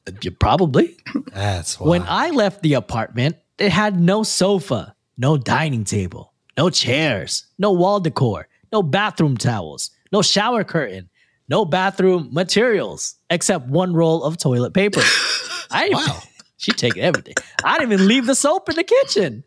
[0.07, 0.97] Uh, you probably.
[1.33, 1.89] That's why.
[1.89, 7.71] When I left the apartment, it had no sofa, no dining table, no chairs, no
[7.71, 11.09] wall decor, no bathroom towels, no shower curtain,
[11.49, 15.01] no bathroom materials, except one roll of toilet paper.
[15.71, 16.19] I didn't, Wow.
[16.57, 17.35] she taking everything.
[17.63, 19.43] I didn't even leave the soap in the kitchen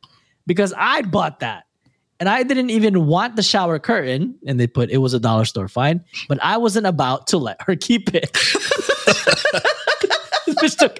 [0.46, 1.64] because I bought that.
[2.20, 5.44] And I didn't even want the shower curtain, and they put it was a dollar
[5.44, 8.31] store fine, but I wasn't about to let her keep it.
[10.61, 10.96] Just took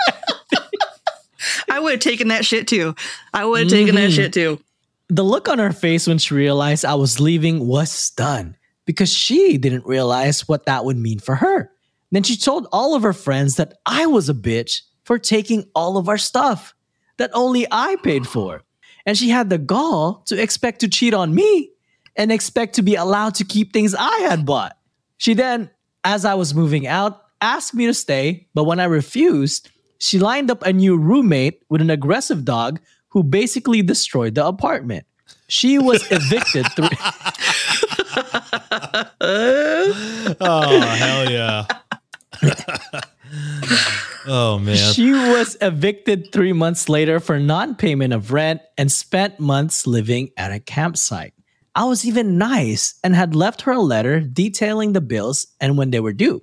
[1.74, 2.94] I would have taken that shit too.
[3.32, 4.16] I would have taken that mm-hmm.
[4.16, 4.60] shit too.
[5.08, 9.58] the look on her face when she realized I was leaving was stunned because she
[9.58, 11.70] didn't realize what that would mean for her.
[12.12, 15.96] Then she told all of her friends that I was a bitch for taking all
[15.96, 16.74] of our stuff
[17.16, 18.62] that only I paid for.
[19.04, 21.70] And she had the gall to expect to cheat on me
[22.16, 24.78] and expect to be allowed to keep things I had bought.
[25.16, 25.70] She then,
[26.04, 30.50] as I was moving out, asked me to stay, but when I refused, she lined
[30.50, 35.07] up a new roommate with an aggressive dog who basically destroyed the apartment.
[35.48, 36.88] She was evicted through
[40.40, 41.66] oh hell yeah.
[44.26, 44.76] oh man.
[44.76, 50.30] She was evicted three months later for non payment of rent and spent months living
[50.37, 51.35] at a campsite.
[51.74, 55.90] I was even nice and had left her a letter detailing the bills and when
[55.90, 56.42] they were due,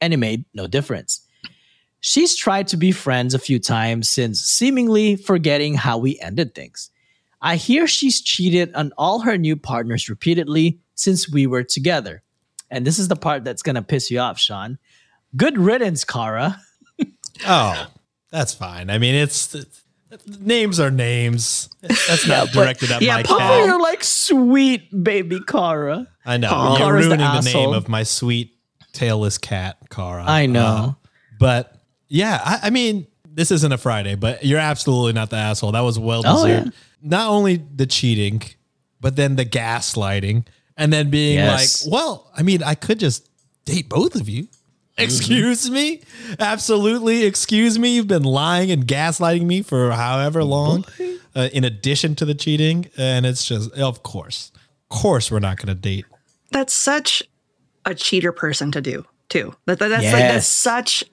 [0.00, 1.25] and it made no difference.
[2.08, 6.92] She's tried to be friends a few times since, seemingly forgetting how we ended things.
[7.42, 12.22] I hear she's cheated on all her new partners repeatedly since we were together.
[12.70, 14.78] And this is the part that's going to piss you off, Sean.
[15.36, 16.60] Good riddance, Kara.
[17.44, 17.88] Oh,
[18.30, 18.88] that's fine.
[18.88, 19.82] I mean, it's, it's-
[20.40, 21.68] names are names.
[21.82, 23.66] That's not directed at yeah, my Paul, cat.
[23.66, 26.06] You're like sweet baby Kara.
[26.24, 26.68] I know Aw.
[26.68, 28.52] you're Kara's the ruining the, name of my sweet
[28.94, 30.24] tailless cat, Kara.
[30.24, 30.64] I know.
[30.64, 30.92] Uh,
[31.38, 31.75] but
[32.08, 35.72] yeah, I, I mean, this isn't a Friday, but you're absolutely not the asshole.
[35.72, 36.66] That was well Oh, deserved.
[36.66, 36.72] yeah.
[37.02, 38.42] Not only the cheating,
[39.00, 41.84] but then the gaslighting, and then being Yes.
[41.86, 43.28] like, "Well, I mean, I could just
[43.64, 44.48] date both of you."
[44.98, 46.00] Excuse me?
[46.40, 47.24] Absolutely.
[47.24, 47.96] Excuse me.
[47.96, 50.86] You've been lying and gaslighting me for however long,
[51.34, 52.88] uh, in addition to the cheating.
[52.96, 54.52] And it's just, of course,
[54.90, 56.06] of course, we're not going to date.
[56.50, 57.22] That's such
[57.84, 59.54] a cheater person to do too.
[59.66, 61.04] That, that- that's like that's such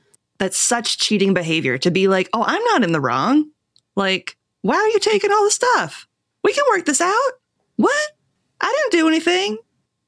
[0.44, 3.50] that's such cheating behavior to be like, oh, I'm not in the wrong.
[3.96, 6.06] Like, why are you taking all the stuff?
[6.44, 7.32] We can work this out.
[7.78, 8.12] What?
[8.60, 9.58] I didn't do anything.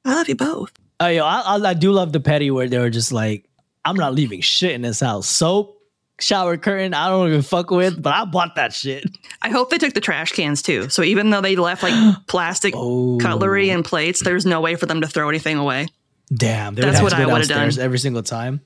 [0.04, 0.72] I love you both.
[1.00, 3.48] Oh, yo, I, I, I do love the petty where they were just like,
[3.84, 5.26] I'm not leaving shit in this house.
[5.26, 5.80] Soap,
[6.20, 9.04] shower curtain, I don't even fuck with, but I bought that shit.
[9.40, 10.90] I hope they took the trash cans too.
[10.90, 13.16] So even though they left like plastic Oh.
[13.22, 15.86] cutlery and plates, there's no way for them to throw anything away.
[16.34, 17.78] Damn, That's would have what to I go would've done.
[17.80, 18.60] every single time.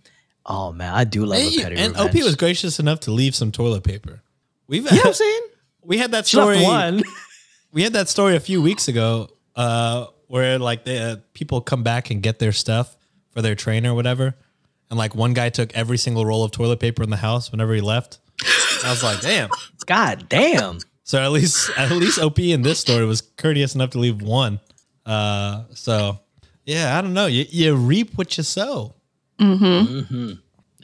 [0.52, 1.96] Oh man, I do love a petty and revenge.
[1.96, 4.20] OP was gracious enough to leave some toilet paper.
[4.66, 5.42] We've You know what I'm saying?
[5.84, 6.60] we had that story.
[6.62, 7.02] one.
[7.72, 11.84] We had that story a few weeks ago, uh, where like the uh, people come
[11.84, 12.96] back and get their stuff
[13.30, 14.34] for their trainer or whatever,
[14.90, 17.72] and like one guy took every single roll of toilet paper in the house whenever
[17.72, 18.18] he left.
[18.84, 19.50] I was like, damn.
[19.86, 20.80] God damn.
[21.04, 24.58] So at least at least OP in this story was courteous enough to leave one.
[25.06, 26.18] Uh, so
[26.64, 27.26] yeah, I don't know.
[27.26, 28.96] You you reap what you sow.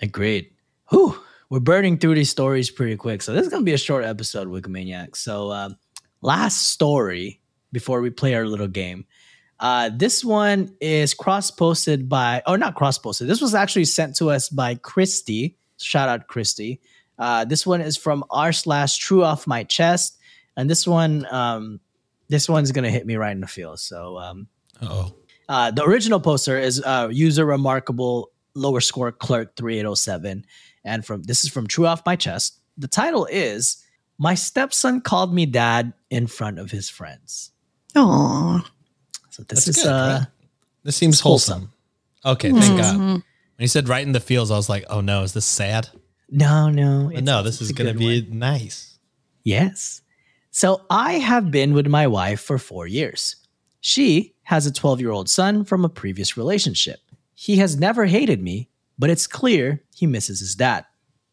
[0.03, 0.51] Agreed.
[0.91, 1.19] Whew.
[1.49, 3.23] We're burning through these stories pretty quick.
[3.23, 5.15] So this is gonna be a short episode, Wikimaniac.
[5.15, 5.77] So um,
[6.21, 7.41] last story
[7.71, 9.05] before we play our little game.
[9.61, 13.29] Uh, this one is cross-posted by, or not cross-posted.
[13.29, 15.57] This was actually sent to us by Christy.
[15.79, 16.81] Shout out Christy.
[17.19, 20.19] Uh, this one is from r slash true off my chest,
[20.57, 21.81] and this one, um,
[22.29, 23.83] this one's gonna hit me right in the feels.
[23.83, 24.49] So um,
[24.83, 25.15] Oh,
[25.49, 30.45] uh, the original poster is uh, user remarkable lower score clerk 3807
[30.85, 33.85] and from this is from true off my chest the title is
[34.19, 37.53] my stepson called me dad in front of his friends
[37.95, 38.61] Oh,
[39.31, 40.27] so this That's is good, uh right?
[40.83, 41.71] this seems wholesome.
[42.23, 42.33] wholesome.
[42.51, 42.99] Okay, thank God.
[42.99, 43.23] When
[43.59, 45.89] you said right in the feels, I was like, oh no, is this sad?
[46.29, 47.09] No, no.
[47.09, 48.39] No, this is going to be one.
[48.39, 48.99] nice.
[49.45, 50.03] Yes.
[50.51, 53.37] So I have been with my wife for four years.
[53.81, 56.99] She has a 12 year old son from a previous relationship.
[57.37, 60.87] He has never hated me, but it's clear he misses his dad.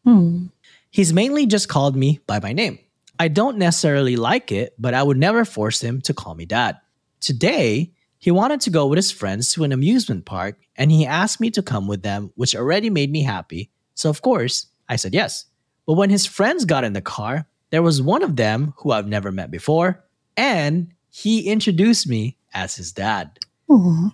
[0.04, 0.46] Hmm.
[0.90, 2.78] He's mainly just called me by my name.
[3.18, 6.76] I don't necessarily like it, but I would never force him to call me dad.
[7.20, 11.40] Today, he wanted to go with his friends to an amusement park and he asked
[11.40, 13.70] me to come with them, which already made me happy.
[13.94, 15.46] So, of course, I said yes.
[15.86, 19.08] But when his friends got in the car, there was one of them who I've
[19.08, 20.04] never met before,
[20.36, 23.38] and he introduced me as his dad.
[23.70, 24.10] Aw.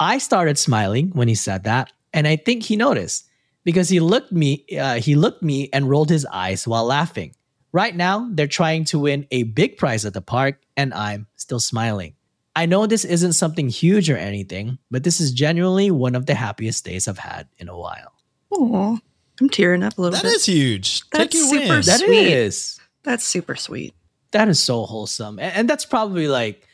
[0.00, 3.26] I started smiling when he said that, and I think he noticed
[3.64, 7.34] because he looked me uh, he looked me and rolled his eyes while laughing.
[7.72, 11.60] Right now, they're trying to win a big prize at the park, and I'm still
[11.60, 12.14] smiling.
[12.56, 16.34] I know this isn't something huge or anything, but this is genuinely one of the
[16.34, 18.12] happiest days I've had in a while.
[18.50, 18.98] Oh,
[19.40, 20.32] I'm tearing up a little That bit.
[20.32, 21.02] is huge.
[21.10, 21.86] That's Take your super wins.
[21.86, 22.64] That is.
[22.64, 22.84] Sweet.
[23.04, 23.94] That's super sweet.
[24.32, 26.66] that is so wholesome and, and that's probably like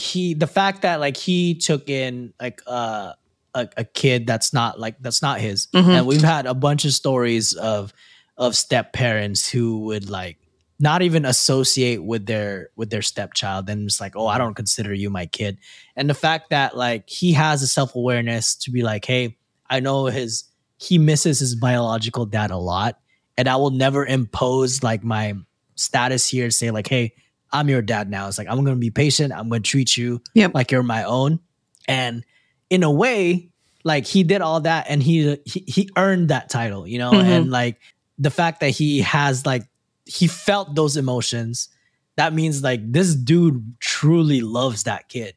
[0.00, 3.12] he the fact that like he took in like uh
[3.54, 5.88] a, a kid that's not like that's not his Mhm.
[5.98, 7.92] and we've had a bunch of stories of
[8.36, 10.38] of step parents who would like
[10.78, 14.94] not even associate with their with their stepchild and it's like oh i don't consider
[14.94, 15.58] you my kid
[15.96, 19.36] and the fact that like he has a self-awareness to be like hey
[19.68, 20.44] i know his
[20.78, 22.98] he misses his biological dad a lot
[23.36, 25.34] and i will never impose like my
[25.74, 27.12] status here say like hey
[27.52, 28.28] i'm your dad now.
[28.28, 29.32] It's like i'm gonna be patient.
[29.32, 30.54] I'm gonna treat you Yep.
[30.54, 31.40] like you're my own.
[31.88, 32.24] And
[32.68, 33.50] in a way
[33.84, 37.12] like he did all that and he he, he earned that title you know?
[37.12, 37.24] Mhm.
[37.24, 37.78] and like
[38.18, 39.64] the fact that he has like
[40.06, 41.68] he felt those emotions
[42.16, 45.34] that means like this dude truly loves that kid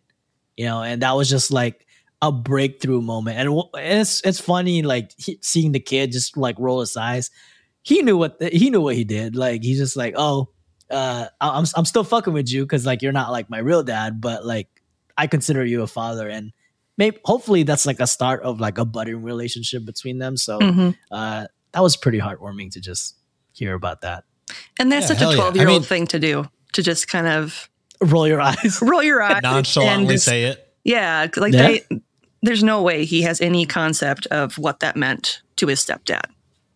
[0.56, 0.84] you know?
[0.84, 1.86] And that was just like
[2.22, 3.38] a breakthrough moment.
[3.40, 7.32] And it's it's funny like he, seeing the kid just like roll his eyes.
[7.82, 9.36] He knew what the, he knew what he did.
[9.36, 10.50] Like he's just like oh
[10.94, 13.84] uh I- i'm i'm still fucking with you cuz like you're not like my real
[13.84, 14.68] dad but like
[15.18, 16.52] i consider you a father and
[16.98, 20.96] maybe hopefully that's like a start of like a budding relationship between them so Mhm.
[21.12, 23.16] uh that was pretty heartwarming to just
[23.54, 24.24] hear about that
[24.80, 27.28] And that's Yeah, such a 12 year old mean- thing to do to just kind
[27.28, 27.70] of
[28.02, 29.42] roll your eyes roll your eyes.
[29.42, 30.58] Nonchalantly just- say it.
[30.84, 31.28] Yeah.
[31.38, 31.68] Like Yeah.
[31.68, 32.02] they,
[32.42, 36.26] there's no way he has any concept of what that meant to his stepdad.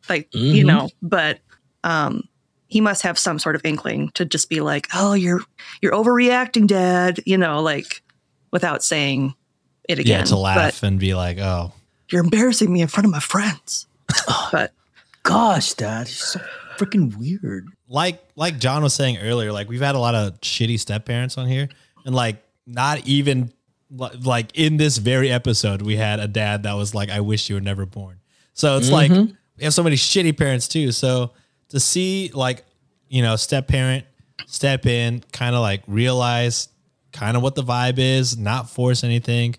[0.07, 0.67] Like, you Mhm.
[0.67, 1.39] know, but
[1.83, 2.23] um,
[2.67, 5.41] he must have some sort of inkling to just be like, oh, you're,
[5.81, 8.01] you're overreacting, dad, you know, like
[8.51, 9.33] without saying
[9.87, 10.19] it again.
[10.19, 11.71] Yeah, to But laugh and be like, oh,
[12.09, 13.87] you're embarrassing me in front of my friends.
[14.53, 14.71] but
[15.23, 16.39] gosh dad he's so
[16.77, 20.79] freaking weird like like John was saying earlier, like we've had a lot of shitty
[20.79, 21.69] step parents on here,
[22.05, 23.51] and like not even
[23.99, 27.55] like in this very episode, we had a dad that was like, "I wish you
[27.55, 28.19] were never born."
[28.53, 29.33] So it's like mm-hmm.
[29.57, 30.91] we have so many shitty parents too.
[30.91, 31.31] So
[31.69, 32.63] to see like
[33.09, 34.05] you know step parent
[34.45, 36.69] step in, kind of like realize
[37.11, 39.55] kind of what the vibe is, not force anything,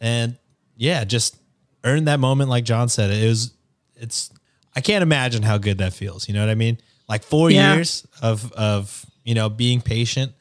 [0.00, 0.36] and
[0.76, 1.36] yeah, just
[1.84, 2.50] earn that moment.
[2.50, 3.52] Like John said, it was
[3.96, 4.30] it's
[4.76, 6.28] I can't imagine how good that feels.
[6.28, 6.78] You know what I mean?
[7.08, 7.74] Like four Yeah.
[7.74, 10.32] years of of you know being patient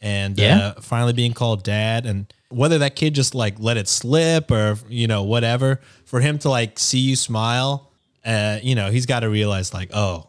[0.00, 0.58] and Yeah.
[0.76, 4.78] uh, finally being called dad, and whether that kid just like let it slip or
[4.88, 7.90] you know whatever, for him to like see you smile,
[8.24, 10.28] uh, you know he's got to realize like oh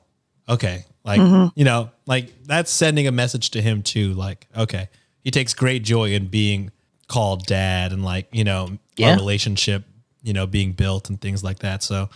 [0.51, 1.19] okay like
[1.55, 4.89] you know like that's sending a message to him too like okay
[5.23, 6.71] he takes great joy in being
[7.07, 9.11] called dad and like you know Yeah.
[9.11, 9.83] our relationship
[10.21, 12.09] you know being built and things like that so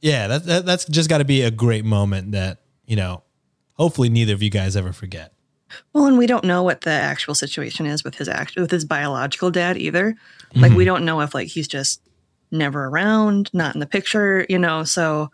[0.00, 3.22] yeah that, that that's just got to be a great moment that you know
[3.74, 5.32] hopefully neither of you guys ever forget
[5.92, 8.84] Well, and we don't know what the actual situation is with his act with his
[8.84, 10.14] biological dad either.
[10.54, 12.00] Like we don't know if like he's just
[12.52, 14.84] never around, not in the picture, you know.
[14.84, 15.30] So,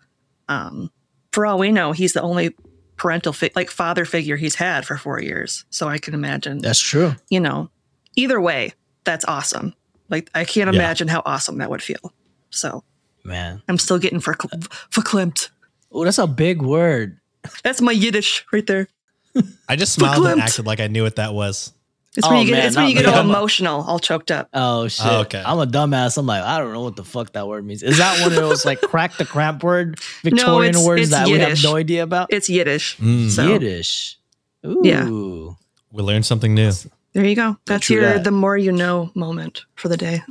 [0.48, 0.90] um,
[1.32, 2.54] for all we know, he's the only
[2.96, 5.64] parental fi- like father figure he's had for four years.
[5.70, 7.70] So I can imagine, that's true you know,
[8.16, 9.74] either way, that's awesome.
[10.08, 10.80] Like I can't Yeah.
[10.80, 12.12] imagine how awesome that would feel.
[12.50, 12.84] So
[13.24, 15.50] man I'm still getting for verklempt.
[15.92, 17.18] oh that's a big word
[17.62, 18.88] That's my Yiddish right there.
[19.68, 21.72] i just smiled and acted like i knew what that was
[22.16, 24.32] It's when Oh, you get man, it's when you get all I'm emotional, all choked
[24.32, 24.48] up.
[24.52, 25.06] Oh shit!
[25.06, 25.42] Oh, okay.
[25.46, 26.18] I'm a dumbass.
[26.18, 27.84] I'm like, I don't know what the fuck that word means.
[27.84, 31.26] Is that one of those like crack the cramp word Victorian it's- words it's that
[31.26, 31.62] we have Yiddish.
[31.64, 32.32] no idea about?
[32.32, 32.96] It's Yiddish.
[32.96, 33.28] Mm.
[33.30, 34.18] So Yiddish.
[34.66, 34.80] Ooh.
[34.84, 35.04] Yeah.
[35.08, 36.70] we learned something new
[37.12, 37.56] there you go.
[37.66, 38.24] That's your that.
[38.24, 40.22] the more you know moment for the day.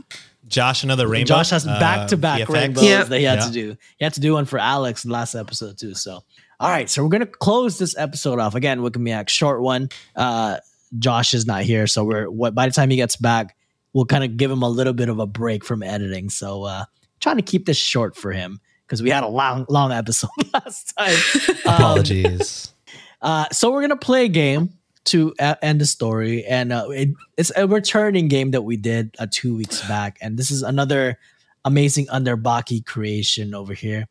[0.48, 2.50] josh another rainbow Josh has back to back VFX.
[2.54, 3.08] rainbows Yep.
[3.08, 3.46] that he had Yeah.
[3.46, 3.78] to do.
[3.98, 5.94] He had to do one for Alex last episode too.
[5.94, 6.24] So,
[6.60, 6.90] all right.
[6.90, 8.80] So we're gonna close this episode off again.
[8.80, 9.90] Wikimiac short one.
[10.16, 10.58] Uh,
[10.98, 13.56] Josh is not here, so we're what by the time he gets back,
[13.94, 16.30] we'll kind of give him a little bit of a break from editing.
[16.30, 16.86] So, uh,
[17.20, 20.94] trying to keep this short for him because we had a long, long episode last
[20.98, 21.16] time.
[21.66, 22.74] Um, Apologies.
[23.22, 24.70] uh, so we're gonna play a game
[25.06, 29.16] to uh, end the story, and uh, it, it's a returning game that we did
[29.20, 31.20] uh, two weeks back, and this is another
[31.66, 34.08] amazing Underbaki creation over here,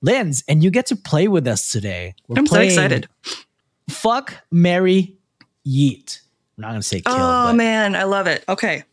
[0.00, 2.14] Linz, and you get to play with us today.
[2.28, 3.08] We're I'm so excited.
[3.88, 5.18] Fuck, Marry,
[5.66, 6.21] Yeet.
[6.64, 7.14] I'm not gonna say kill.
[7.14, 8.44] Oh but, man, I love it.
[8.48, 8.84] Okay.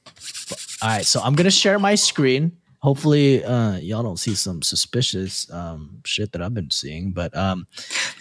[0.81, 2.53] All right, so I'm gonna share my screen.
[2.81, 7.67] Hopefully, uh, y'all don't see some suspicious um, shit that I've been seeing, but um,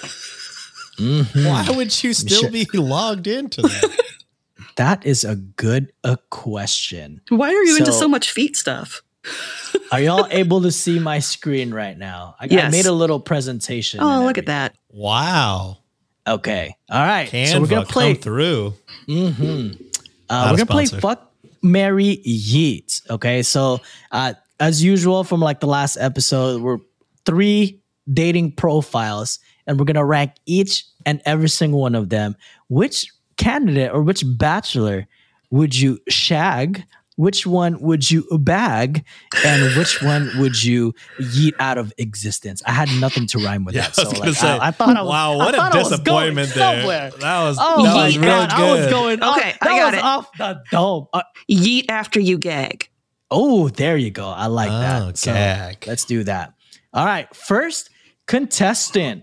[0.98, 1.46] mhm.
[1.46, 4.00] Why would you still be logged into that?
[4.76, 7.20] that is a good a question.
[7.28, 9.02] Why are you into So- so much feet stuff?
[9.92, 12.36] Are y'all able to see my screen right now?
[12.38, 14.00] I, I made a little presentation.
[14.00, 14.76] Oh, and look at that.
[14.90, 15.78] Wow.
[16.26, 17.28] Okay, all right.
[17.28, 18.14] Canva so we're gonna play.
[18.14, 18.74] through.
[19.06, 19.82] Mm-hmm.
[20.30, 23.08] Uh, we're gonna play fuck Marry Yeet.
[23.10, 26.78] Okay, so uh, as usual from like the last episode, we're
[27.26, 27.80] three
[28.12, 32.36] dating profiles, and we're gonna rank each and every single one of them.
[32.68, 35.06] Which candidate or which bachelor
[35.50, 36.84] would you shag?
[37.16, 39.04] Which one would you bag,
[39.44, 42.60] and which one would you yeet out of existence?
[42.66, 44.66] I had nothing to rhyme with Yeah, that, I was so gonna like, say, I,
[44.66, 46.78] I thought I was, wow, what a thought I was going disappointment there.
[46.80, 47.10] somewhere.
[47.20, 48.90] That was Oh that was real god, I was good.
[48.90, 49.22] going.
[49.22, 50.04] off- Okay, that I got was it.
[50.04, 51.06] off the dome.
[51.12, 52.88] Uh, Yeet after you gag.
[53.30, 54.28] oh, there you go.
[54.28, 55.16] I like Oh, that.
[55.18, 55.84] So gag.
[55.86, 56.52] let's do that.
[56.92, 57.90] All right, first
[58.26, 59.22] contestant,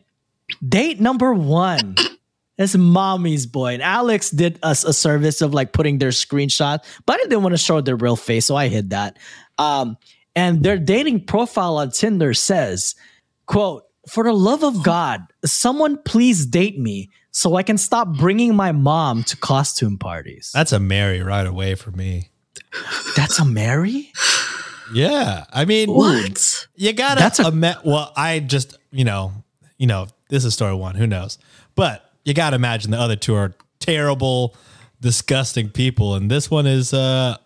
[0.68, 1.96] date number one.
[2.62, 3.74] It's mommy's boy.
[3.74, 7.54] And Alex did us a service of like putting their screenshot, but I didn't want
[7.54, 9.18] to show their real face, so I hid that.
[9.58, 9.98] Um,
[10.36, 12.96] and their dating profile on Tinder says,
[13.46, 18.56] quote, for the love of God, someone please date me so I can stop bringing
[18.56, 20.52] my mom to costume parties.
[20.54, 22.30] That's a Marry right away for me.
[23.16, 24.12] That's a Marry?
[24.94, 25.46] Yeah.
[25.54, 26.68] I mean, What?
[26.76, 29.32] you gotta That's a- ima- well, I just, you know,
[29.78, 31.38] you know, this is story one, who knows?
[31.76, 34.56] But you gotta imagine the other two are terrible,
[35.00, 36.16] disgusting people.
[36.16, 37.38] And this one is uh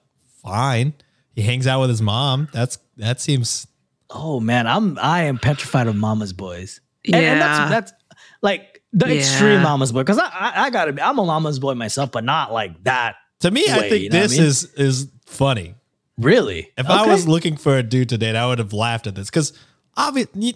[0.44, 0.94] fine.
[1.34, 2.48] He hangs out with his mom.
[2.54, 3.68] That's that seems
[4.10, 6.80] Oh man, I'm I am petrified of mama's boys.
[7.06, 7.40] And, and Yeah.
[7.40, 7.94] that's that's
[8.42, 9.16] like the Yeah.
[9.16, 10.00] extreme mama's boy.
[10.02, 13.16] Because I, I I gotta be I'm a mama's boy myself, but not like that.
[13.42, 14.48] to me, I think you know what I this mean?
[14.48, 15.76] is is funny.
[16.18, 16.72] Really?
[16.78, 19.30] If I was looking for a dude to date, I would have laughed at this
[19.30, 19.52] because
[19.98, 20.56] obviously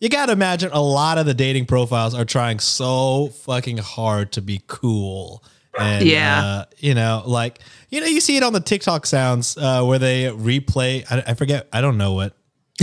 [0.00, 4.32] you, got to imagine a lot of the dating profiles are trying so fucking hard
[4.32, 5.42] to be cool.
[5.78, 6.42] And, Yeah.
[6.42, 7.58] uh, you know, like,
[7.90, 11.04] you know, you see it on the TikTok sounds uh, where they replay.
[11.10, 12.34] I, I forget, I don't know what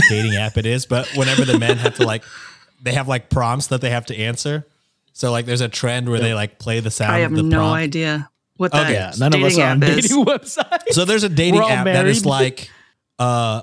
[0.08, 2.22] dating app it is, but whenever the men have to like,
[2.82, 4.66] they have like prompts that they have to answer.
[5.12, 7.76] So, like, there's a trend where they like play the sound I have no prompt.
[7.78, 8.92] idea what Okay.
[8.92, 10.08] Yeah, none of us are on is.
[10.08, 10.90] dating websites.
[10.92, 12.68] So there's a dating app that is like,
[13.18, 13.62] uh,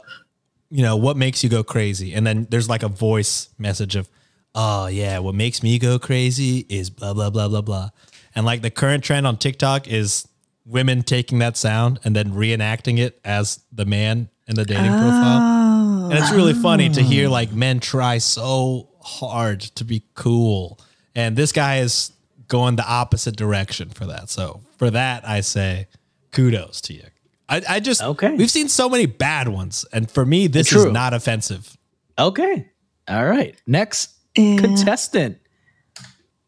[0.72, 4.10] you know, what makes you go crazy, and then there's like a voice message of,
[4.56, 7.90] oh yeah, what makes me go crazy is blah blah blah blah blah,
[8.34, 10.28] and like the current trend on TikTok is
[10.66, 16.10] women taking that sound and then reenacting it as the man in the dating profile,
[16.10, 17.32] and it's really funny to hear oh.
[17.32, 20.80] like men try so hard to be cool,
[21.14, 22.14] and this guy is
[22.48, 24.30] going the opposite direction for that.
[24.30, 25.88] So for that, I say
[26.32, 27.04] kudos to you.
[27.52, 28.34] I, I just Okay.
[28.34, 30.88] We've seen so many bad ones, and for me, this True.
[30.88, 31.78] is not offensive.
[32.18, 32.70] Okay.
[33.08, 33.56] All right.
[33.68, 35.38] Next contestant.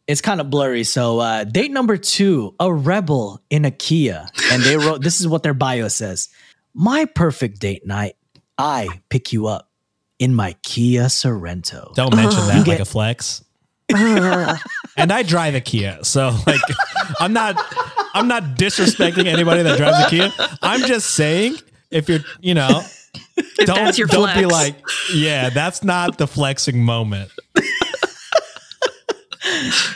[0.08, 0.84] It's kind of blurry.
[0.84, 4.28] So, uh, date number two, a rebel in a Kia.
[4.52, 6.30] And they wrote, this is what their bio says
[6.74, 8.16] My perfect date night.
[8.58, 9.70] I pick you up
[10.20, 11.94] in my Kia Sorento.
[11.96, 13.44] Don't mention that like get- a flex.
[13.90, 16.62] and I drive a Kia, so like
[17.20, 17.56] I'm not
[18.14, 20.32] I'm not disrespecting anybody that drives a Kia.
[20.62, 21.56] I'm just saying
[21.92, 22.84] if you're you know
[23.58, 24.76] don't that's your don't be like
[25.14, 27.32] yeah that's not the flexing moment.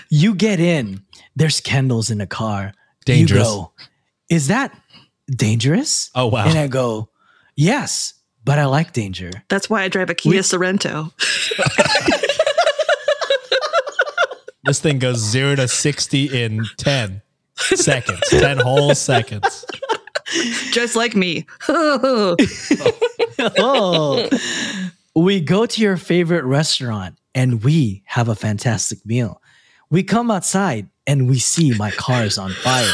[0.09, 1.01] You get in,
[1.35, 2.73] there's candles in the car.
[3.05, 3.39] Dangerous.
[3.39, 3.71] You go,
[4.29, 4.77] Is that
[5.29, 6.09] dangerous?
[6.15, 6.47] Oh, wow.
[6.47, 7.09] And I go,
[7.55, 8.13] Yes,
[8.43, 9.31] but I like danger.
[9.49, 11.11] That's why I drive a Kia Sorento.
[14.63, 17.21] This thing goes zero to sixty in ten
[17.57, 19.65] seconds, ten whole seconds.
[20.71, 21.45] Just like me.
[21.69, 22.37] oh,
[25.15, 29.41] we go to your favorite restaurant and we have a fantastic meal.
[29.89, 32.93] We come outside and we see my car is on fire.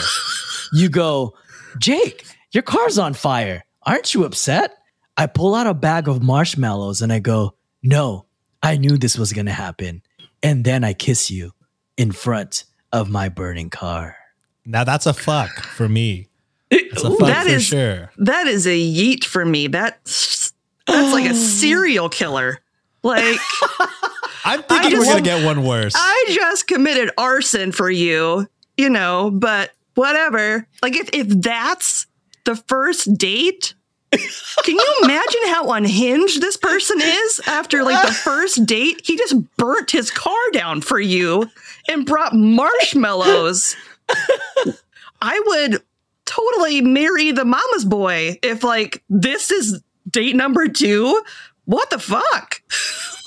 [0.74, 1.34] You go,
[1.80, 3.64] Jake, your car's on fire.
[3.84, 4.78] Aren't you upset?
[5.18, 8.26] I pull out a bag of marshmallows and I go, No,
[8.62, 10.04] I knew this was going to happen.
[10.42, 11.52] And then I kiss you
[11.98, 14.18] in front of my burning car.
[14.66, 16.28] Now that's a fuck for me.
[16.72, 18.10] That's a fuck That for is- sure.
[18.18, 19.68] that is a yeet for me.
[19.68, 20.54] That's
[20.88, 22.60] That's like a serial killer.
[23.04, 23.38] Like
[24.46, 25.94] I'm thinking just we're gonna get one worse.
[25.96, 28.48] I just committed arson for you,
[28.78, 30.68] you know, but whatever.
[30.82, 32.08] Like if if that's
[32.46, 33.74] the first date,
[34.12, 39.02] can you imagine how unhinged this person is after like the first date?
[39.04, 41.50] He just burnt his car down for you
[41.90, 43.76] and brought marshmallows.
[45.22, 45.82] I would
[46.26, 51.22] totally marry the mama's boy if like this is date number 2.
[51.66, 52.62] What the fuck?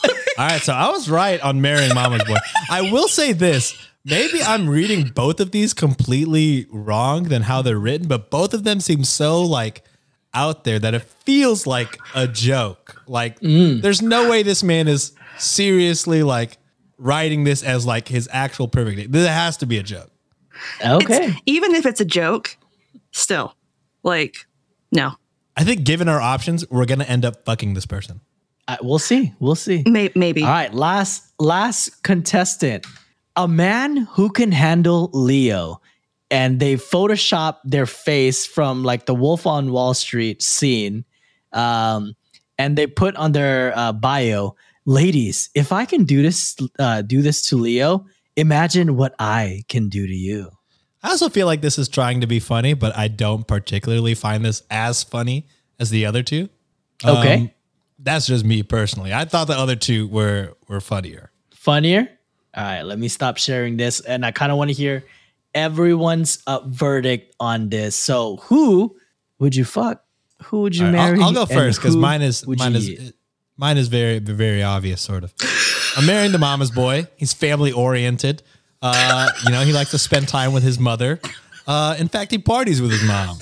[0.39, 2.37] All right, so I was right on marrying Mama's boy.
[2.71, 3.75] I will say this.
[4.05, 8.63] Maybe I'm reading both of these completely wrong than how they're written, but both of
[8.63, 9.83] them seem so like
[10.33, 13.03] out there that it feels like a joke.
[13.09, 13.83] Like mm.
[13.83, 16.59] there's no way this man is seriously like
[16.99, 19.13] writing this as like his actual perfect date.
[19.13, 20.11] This has to be a joke.
[20.85, 21.15] Okay.
[21.27, 22.57] It's- even if it's a joke,
[23.13, 23.55] still,
[24.03, 24.47] like,
[24.93, 25.13] no,
[25.57, 28.21] I think given our options, we're gonna end up fucking this person.
[28.69, 29.33] Uh, we'll see.
[29.39, 29.85] We'll see.
[29.87, 30.43] May- maybe.
[30.43, 32.85] All right, last last contestant,
[33.37, 35.81] a man who can handle Leo,
[36.31, 41.05] and they Photoshop their face from like the Wolf on Wall Street scene,
[41.53, 42.15] um,
[42.59, 47.23] and they put on their uh, bio, "Ladies, if I can do this, uh, do
[47.23, 48.05] this to Leo,
[48.37, 50.51] imagine what I can do to you."
[51.03, 54.45] I also feel like this is trying to be funny, but I don't particularly find
[54.45, 55.47] this as funny
[55.79, 56.49] as the other two.
[57.05, 57.51] Okay, Um,
[57.99, 59.13] that's just me personally.
[59.15, 61.31] I thought the other two were were funnier.
[61.53, 62.09] funnier.
[62.57, 65.05] All right, let me stop sharing this, and I kind of want to hear
[65.55, 67.95] everyone's uh, verdict on this.
[67.97, 68.97] So, who
[69.39, 70.03] would you fuck?
[70.45, 71.23] Who would you right, I'll- marry?
[71.23, 73.13] I'll, go first because mine is mine is?
[73.57, 75.33] Mine is very very obvious, sort of.
[75.97, 77.07] I'm marrying the mama's boy.
[77.17, 78.43] He's family oriented.
[78.83, 81.21] Uh, you know, he likes to spend time with his mother.
[81.67, 83.39] Uh, in fact, he parties with his mom.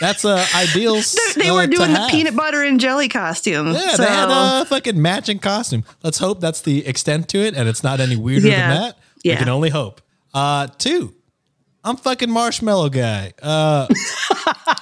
[0.00, 1.00] That's uh, ideal.
[1.36, 2.10] they uh, were doing the have.
[2.10, 3.68] peanut butter and jelly costume.
[3.72, 5.84] Yeah, so, they had a fucking matching costume.
[6.02, 8.68] Let's hope that's the extent to it, and it's not any weirder Yeah.
[8.68, 8.98] than that.
[9.24, 10.00] We can only hope.
[10.34, 11.14] Uh, two,
[11.84, 13.32] I'm fucking marshmallow guy.
[13.40, 13.86] Uh,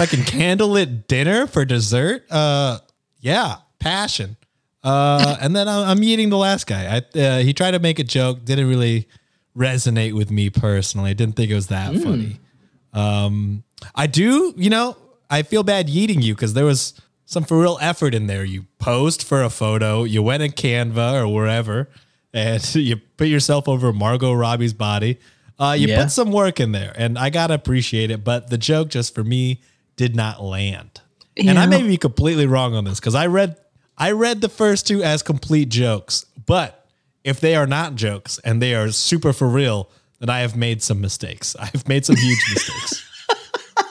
[0.00, 2.24] fucking candlelit dinner for dessert.
[2.30, 2.78] Uh,
[3.20, 4.36] yeah, passion.
[4.82, 6.96] Uh, and then I'm, I'm eating the last guy.
[7.14, 9.08] I, uh, he tried to make a joke, didn't really
[9.56, 11.10] resonate with me personally.
[11.10, 12.38] I didn't think it was that funny.
[12.92, 13.62] Um,
[13.94, 14.96] I do, you know,
[15.28, 16.94] I feel bad yeeting you because there was
[17.26, 18.44] some for real effort in there.
[18.44, 21.88] You posed for a photo, you went in Canva or wherever,
[22.32, 25.18] and you put yourself over Margot Robbie's body.
[25.58, 26.02] Uh, you Yeah.
[26.02, 28.24] put some work in there, and I gotta appreciate it.
[28.24, 29.60] But the joke just for me
[30.00, 31.02] did not land.
[31.36, 33.56] And I may be completely wrong on this because I read
[33.98, 36.24] I read the first two as complete jokes.
[36.46, 36.86] But
[37.22, 39.90] if they are not jokes and they are super for real,
[40.20, 41.54] then I have made some mistakes.
[41.56, 43.06] I've made some huge mistakes.
[43.76, 43.84] All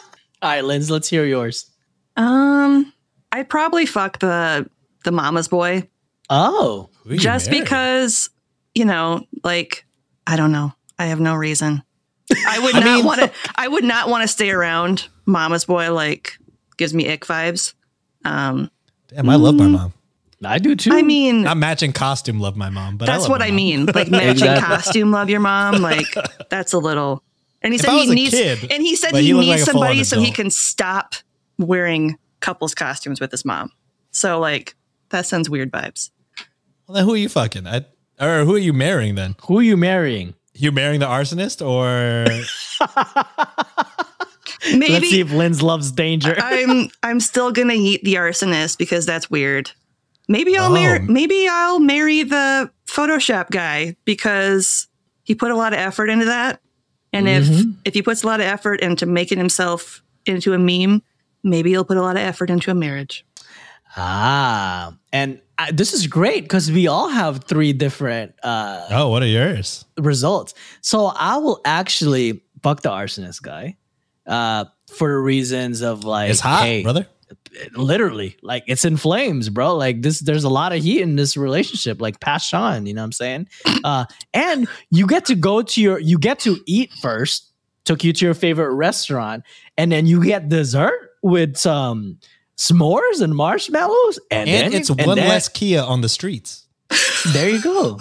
[0.50, 1.70] right, Linz, let's hear yours.
[2.18, 2.92] Um,
[3.32, 4.68] I'd probably fuck the
[5.06, 5.88] the mama's boy
[6.32, 7.62] Oh, Who you just marry?
[7.62, 8.32] because
[8.74, 9.86] you know, like
[10.26, 10.74] I don't know.
[10.98, 11.84] I have no reason.
[12.48, 13.32] I would I not mean- want to.
[13.56, 15.94] I would not want to stay around mama's boy.
[15.94, 16.38] Like
[16.78, 17.74] gives me ick vibes.
[18.26, 18.70] Um,
[19.08, 19.94] Damn, I love my mom.
[20.44, 20.92] I do too.
[20.94, 23.88] I mean, Not matching costume, love my mom, but that's love what I mean.
[23.88, 24.66] Like matching Exactly.
[24.68, 25.82] costume, love your mom.
[25.82, 26.08] Like
[26.50, 27.24] that's a little.
[27.62, 28.32] And he If said he needs.
[28.32, 31.16] kid, and he said he, he needs like somebody so he can stop
[31.58, 33.72] wearing couples costumes with his mom.
[34.12, 34.76] So like
[35.10, 36.10] that sends weird vibes.
[36.88, 37.68] Well, then who are you fucking?
[37.68, 37.86] I,
[38.22, 39.36] or who are you marrying then?
[39.46, 40.36] who are you marrying?
[40.54, 42.26] You marrying the arsonist or
[44.72, 46.36] Maybe Let's see if Linz loves danger.
[46.38, 49.72] I'm I'm still gonna eat the arsonist because that's weird.
[50.28, 50.74] Maybe I'll Oh.
[50.74, 54.88] marry maybe I'll marry the Photoshop guy because
[55.24, 56.62] he put a lot of effort into that.
[57.14, 57.48] And if
[57.86, 61.02] if he puts a lot of effort into making himself into a meme,
[61.44, 63.26] maybe he'll put a lot of effort into a marriage.
[63.96, 69.24] ah, and I, this is great because we all have three different uh, oh, what
[69.24, 69.86] are yours?
[69.98, 70.54] results.
[70.82, 73.78] So I will actually fuck the arsonist guy
[74.30, 74.66] uh,
[74.96, 77.06] for reasons of like, It's hot, hey, brother.
[77.76, 81.36] literally like it's in flames bro like this there's a lot of heat in this
[81.38, 83.48] relationship like passion you know what i'm saying
[83.84, 87.52] uh and you get to go to your you get to eat first
[87.86, 89.44] took you to your favorite restaurant
[89.78, 92.18] and then you get dessert with some
[92.58, 96.66] s'mores and marshmallows and, And then it's and one then- less Kia on the streets.
[97.34, 98.00] there you go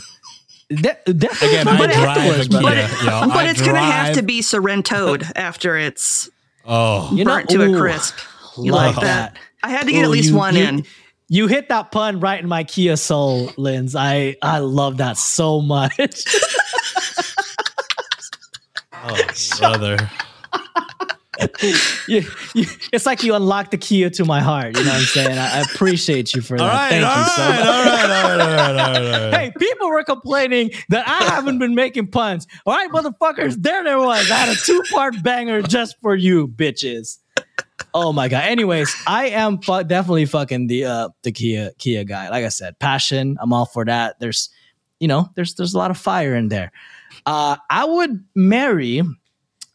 [0.70, 0.76] De-
[1.14, 2.62] definitely Again, fun I drive afterwards, a brother.
[2.66, 6.28] But, Yeah, it, yo, but I it's gonna have to be Sorrentoed after it's
[6.66, 8.14] Oh, You know- burnt to ooh, a crisp.
[8.58, 9.36] You love like that?
[9.62, 10.84] I had to get Ooh, at least you- one you- in.
[11.30, 13.94] You hit that pun right in my Kia soul, Linz.
[13.94, 15.98] I I love that so much.
[18.94, 19.16] oh
[19.58, 20.10] brother.
[22.08, 22.22] you,
[22.54, 24.76] you, it's like you unlocked the key to my heart.
[24.76, 25.38] You know what I'm saying?
[25.38, 26.72] I, I appreciate you for All that.
[26.72, 27.66] right, Thank all you so right, much.
[27.68, 29.34] all right, all right, all right, all right, all right.
[29.38, 32.46] Hey, people were complaining that I haven't been making puns.
[32.66, 34.30] All right, motherfuckers, there there was.
[34.30, 37.18] I had a two part banger just for you, bitches.
[37.94, 38.44] Oh my god.
[38.44, 42.28] Anyways, I am fu- definitely fucking the uh the Kia Kia guy.
[42.30, 43.36] Like I said, passion.
[43.40, 44.18] I'm all for that.
[44.20, 44.50] There's,
[44.98, 46.72] you know, there's there's a lot of fire in there.
[47.24, 49.02] Uh, I would marry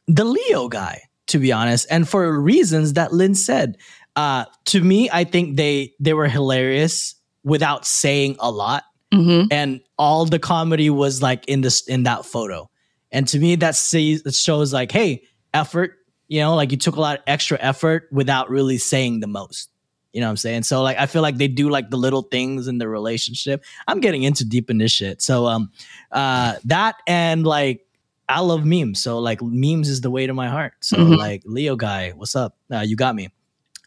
[0.08, 3.78] the Leo guy, to be honest, and for reasons that Lynn said.
[4.16, 8.84] Uh, to me, I think they they were hilarious without saying a lot.
[9.12, 12.70] Hmm and all the comedy was like in this in that photo.
[13.12, 15.94] And to me that sees that shows like hey effort
[16.28, 19.70] you know like you took a lot of extra effort without really saying the most.
[20.14, 20.64] You know what i'm saying?
[20.64, 23.64] So like i feel like they do like the little things in the relationship.
[23.88, 25.22] I'm getting into deep in this shit.
[25.22, 25.72] So um
[26.12, 27.86] uh that and like
[28.30, 31.18] i love memes so like memes is the way to my heart so Mhm.
[31.18, 33.30] like leo guy what's up uh, you got me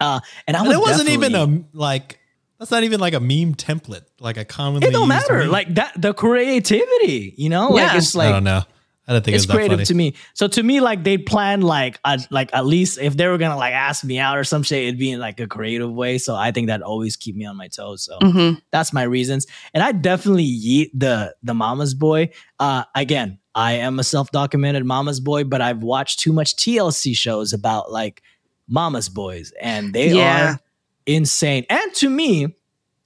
[0.00, 2.20] uh and i And it wasn't even a like.
[2.58, 4.88] That's not even like a meme template, like a commonly.
[4.88, 5.50] it don't matter meme.
[5.50, 7.96] like that the creativity you know like Yeah.
[7.98, 8.62] it's I don't know.
[9.08, 9.84] I don't think it's it's, that creative funny.
[9.86, 10.14] to me.
[10.34, 13.56] So to me, like they planned like a, like at least if they were gonna
[13.56, 16.18] like ask me out or some shit, it'd be in like a creative way.
[16.18, 18.02] So I think that always keep me on my toes.
[18.04, 19.46] So hmm that's my reasons.
[19.72, 22.30] And I definitely yeet the the mama's boy.
[22.58, 27.52] Uh again, I am a self-documented mama's boy, but I've watched too much TLC shows
[27.52, 28.22] about like
[28.68, 30.54] mama's boys, and they Yeah.
[30.56, 30.60] are
[31.06, 31.64] insane.
[31.70, 32.55] And to me,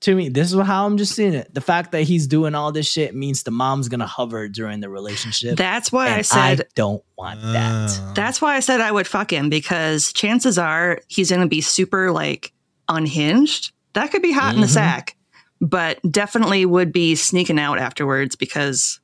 [0.01, 1.53] to me, this is how I'm just seeing it.
[1.53, 4.89] The fact that he's doing all this shit means the mom's gonna hover during the
[4.89, 5.57] relationship.
[5.57, 8.01] That's why I said I don't want that.
[8.01, 11.47] Uh, That's why I said I would fuck him because chances are he's going to
[11.49, 12.53] be super like
[12.89, 13.73] unhinged.
[13.93, 14.71] That could be hot in the Mhm.
[14.71, 15.17] sack,
[15.61, 19.01] but definitely would be sneaking out afterwards because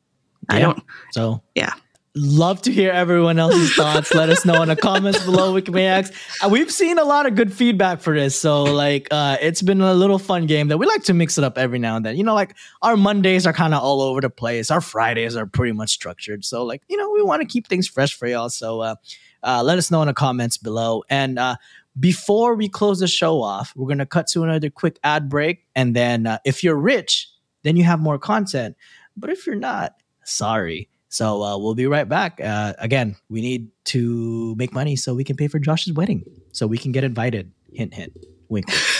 [0.48, 0.82] I don't.
[1.12, 1.72] So Yeah.
[2.18, 4.14] Love to hear everyone else's thoughts.
[4.14, 6.42] Let us know in the comments below, Wikimaniacs.
[6.42, 8.34] Uh, we've seen a lot of good feedback for this.
[8.34, 11.44] So, like, uh, it's been a little fun game that we like to mix it
[11.44, 12.16] up every now and then.
[12.16, 14.70] You know, like, our Mondays are kind of all over the place.
[14.70, 16.42] Our Fridays are pretty much structured.
[16.42, 18.48] So, like, you know, we want to keep things fresh for y'all.
[18.48, 18.94] So, uh,
[19.42, 21.04] uh, let us know in the comments below.
[21.10, 21.56] And uh,
[22.00, 25.66] before we close the show off, we're to cut to another quick ad break.
[25.74, 27.28] And then, uh, if you're rich,
[27.62, 28.74] then you have more content.
[29.18, 29.92] But if you're not,
[30.24, 30.88] sorry.
[31.08, 32.40] So uh, we'll be right back.
[32.42, 36.66] Uh, again, we need to make money so we can pay for Josh's wedding, so
[36.66, 37.52] we can get invited.
[37.72, 38.12] Hint, hint,
[38.48, 38.66] wink.
[38.68, 38.80] wink.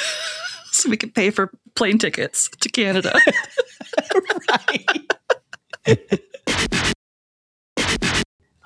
[0.73, 3.19] So we can pay for plane tickets to Canada.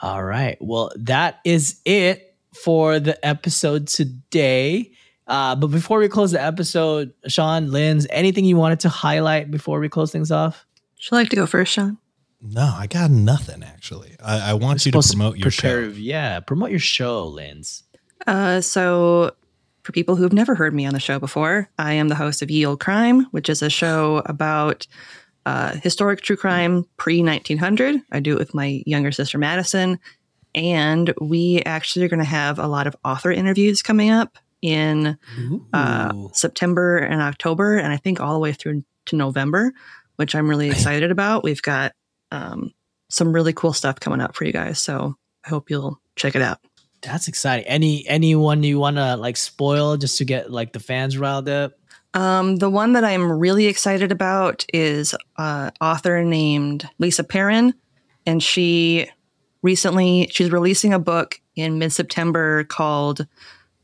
[0.03, 0.57] All right.
[0.61, 4.91] Well, that is it for the episode today.
[5.29, 9.79] Uh, but before we close the episode, Sean, Linz, anything you wanted to highlight before
[9.79, 10.67] we close things off?
[10.97, 11.97] Would you like to go first, Sean?
[12.43, 14.17] No, I got nothing actually.
[14.23, 15.97] I, I want you to Supposed promote your prepare- show.
[15.97, 17.83] Yeah, promote your show, Linz.
[18.27, 19.33] Uh, so,
[19.83, 22.51] for people who've never heard me on the show before, I am the host of
[22.51, 24.87] Ye Olde Crime, which is a show about
[25.47, 28.01] uh, historic true crime pre 1900.
[28.13, 29.99] I do it with my younger sister, Madison.
[30.55, 35.17] And we actually are going to have a lot of author interviews coming up in
[35.73, 39.73] uh, September and October, and I think all the way through to November,
[40.17, 41.43] which I'm really excited about.
[41.45, 41.93] We've got
[42.31, 42.73] um,
[43.09, 44.79] some really cool stuff coming up for you guys.
[44.81, 46.59] So, I hope you'll check it out.
[47.03, 47.67] That's exciting.
[47.67, 51.73] Any anyone you want to like spoil just to get like the fans riled up?
[52.13, 57.73] Um, the one that I'm really excited about is uh, author named Lisa Perrin,
[58.27, 59.09] and she
[59.63, 63.27] recently she's releasing a book in mid September called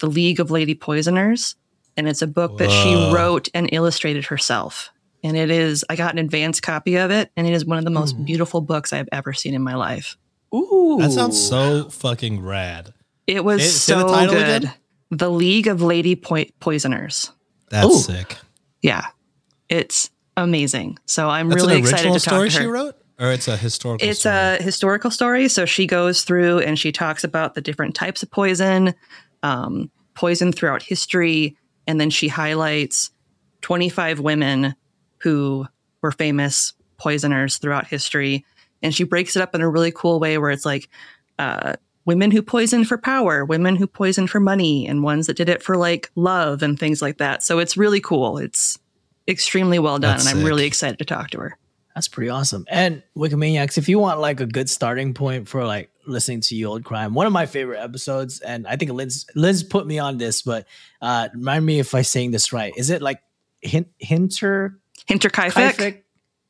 [0.00, 1.54] "The League of Lady Poisoners,"
[1.96, 4.90] and it's a book that she wrote and illustrated herself.
[5.24, 7.84] And it is I got an advanced copy of it, and it is one of
[7.84, 8.24] the most Ooh.
[8.24, 10.16] beautiful books I've ever seen in my life.
[10.54, 12.94] Ooh, That sounds so fucking rad.
[13.26, 14.56] It was Say- say the so title good.
[14.64, 14.74] again?
[15.10, 17.30] The League of Lady Poi- Poisoners.
[17.70, 17.98] That's Ooh.
[17.98, 18.36] sick.
[18.82, 19.06] Yeah,
[19.68, 20.98] it's amazing.
[21.06, 22.62] So I'm That's really an excited original to talk story to her.
[22.62, 24.06] she wrote, or it's a historical.
[24.08, 24.34] It's story?
[24.36, 25.48] a historical story.
[25.48, 28.94] So she goes through and she talks about the different types of poison,
[29.42, 31.56] um, poison throughout history,
[31.88, 33.10] and then she highlights
[33.62, 34.74] 25 women
[35.26, 35.66] who
[36.02, 38.44] were famous poisoners throughout history.
[38.80, 40.88] And she breaks it up in a really cool way where it's like
[41.40, 41.74] uh,
[42.04, 45.64] women who poisoned for power, women who poisoned for money, and ones that did it
[45.64, 47.42] for like love and things like that.
[47.42, 48.38] So it's really cool.
[48.38, 48.78] It's
[49.26, 50.12] extremely well done.
[50.12, 50.46] That's and I'm sick.
[50.48, 51.58] really excited to talk to her.
[51.96, 52.66] That's pretty awesome.
[52.68, 56.64] And Wikimaniacs, if you want like a good starting point for like listening to Ye
[56.64, 60.18] Olde Crime, one of my favorite episodes, and I think Liz Liz put me on
[60.18, 60.66] this, but
[61.02, 62.72] uh remind me if I'm saying this right.
[62.76, 63.20] Is it like
[63.62, 64.78] Hin- Hinter
[65.08, 65.74] Hinterkaifeck.
[65.74, 66.02] Kaifek?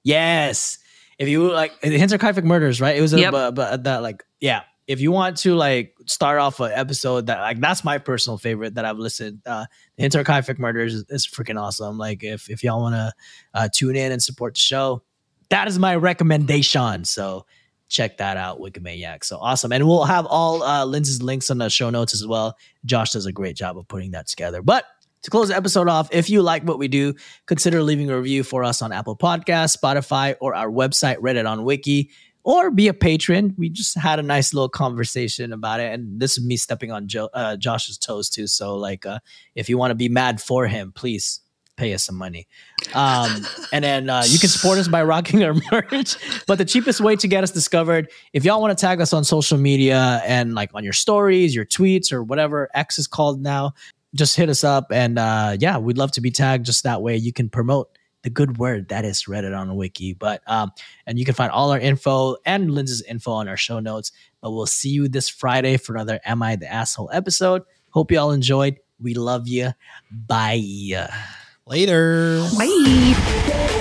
[0.02, 0.78] Yes.
[1.18, 2.96] If you like Hinterkaifeck murders, right?
[2.96, 3.32] It was a Yep.
[3.32, 4.62] but, but that like yeah.
[4.86, 8.74] If you want to like start off an episode that like that's my personal favorite
[8.76, 9.42] that I've listened.
[9.44, 11.98] Uh, the Interkaifik Murders is, is freaking awesome.
[11.98, 13.12] Like if if y'all want to
[13.54, 15.02] uh, tune in and support the show,
[15.48, 17.04] that is my recommendation.
[17.04, 17.46] So
[17.88, 19.24] check that out, Wikimaniac.
[19.24, 22.56] So awesome, and we'll have all uh, Lindsay's links on the show notes as well.
[22.84, 24.62] Josh does a great job of putting that together.
[24.62, 24.84] But
[25.26, 27.12] to close the episode off, if you like what we do,
[27.46, 31.64] consider leaving a review for us on Apple Podcasts, Spotify, or our website, Reddit on
[31.64, 32.10] Wiki
[32.44, 33.56] or be a patron.
[33.58, 37.08] We just had a nice little conversation about it, and this is me stepping on
[37.08, 38.46] jo- uh, Josh's toes too.
[38.46, 39.18] So, like, uh,
[39.56, 41.40] if you want to be mad for him, please
[41.76, 42.46] pay us some money.
[42.94, 46.16] Um, and then uh, you can support us by rocking our merch.
[46.46, 49.24] But the cheapest way to get us discovered, if y'all want to tag us on
[49.24, 53.72] social media and like on your stories, your tweets, or whatever X is called now,
[54.16, 54.86] just hit us up.
[54.90, 56.66] And uh, yeah, we'd love to be tagged.
[56.66, 60.12] Just that way you can promote the good word that is Reddit on wiki.
[60.12, 60.72] But um,
[61.06, 64.12] and you can find all our info and Lindsay's info on our show notes.
[64.40, 67.62] But we'll see you this Friday for another Am I the Asshole episode.
[67.90, 68.78] Hope you all enjoyed.
[69.00, 69.70] We love you.
[70.10, 71.08] Bye.
[71.66, 72.46] Later.
[72.58, 73.72] Bye.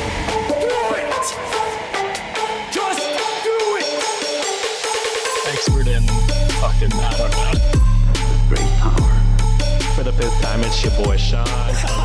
[10.65, 12.04] It's your boy Sean.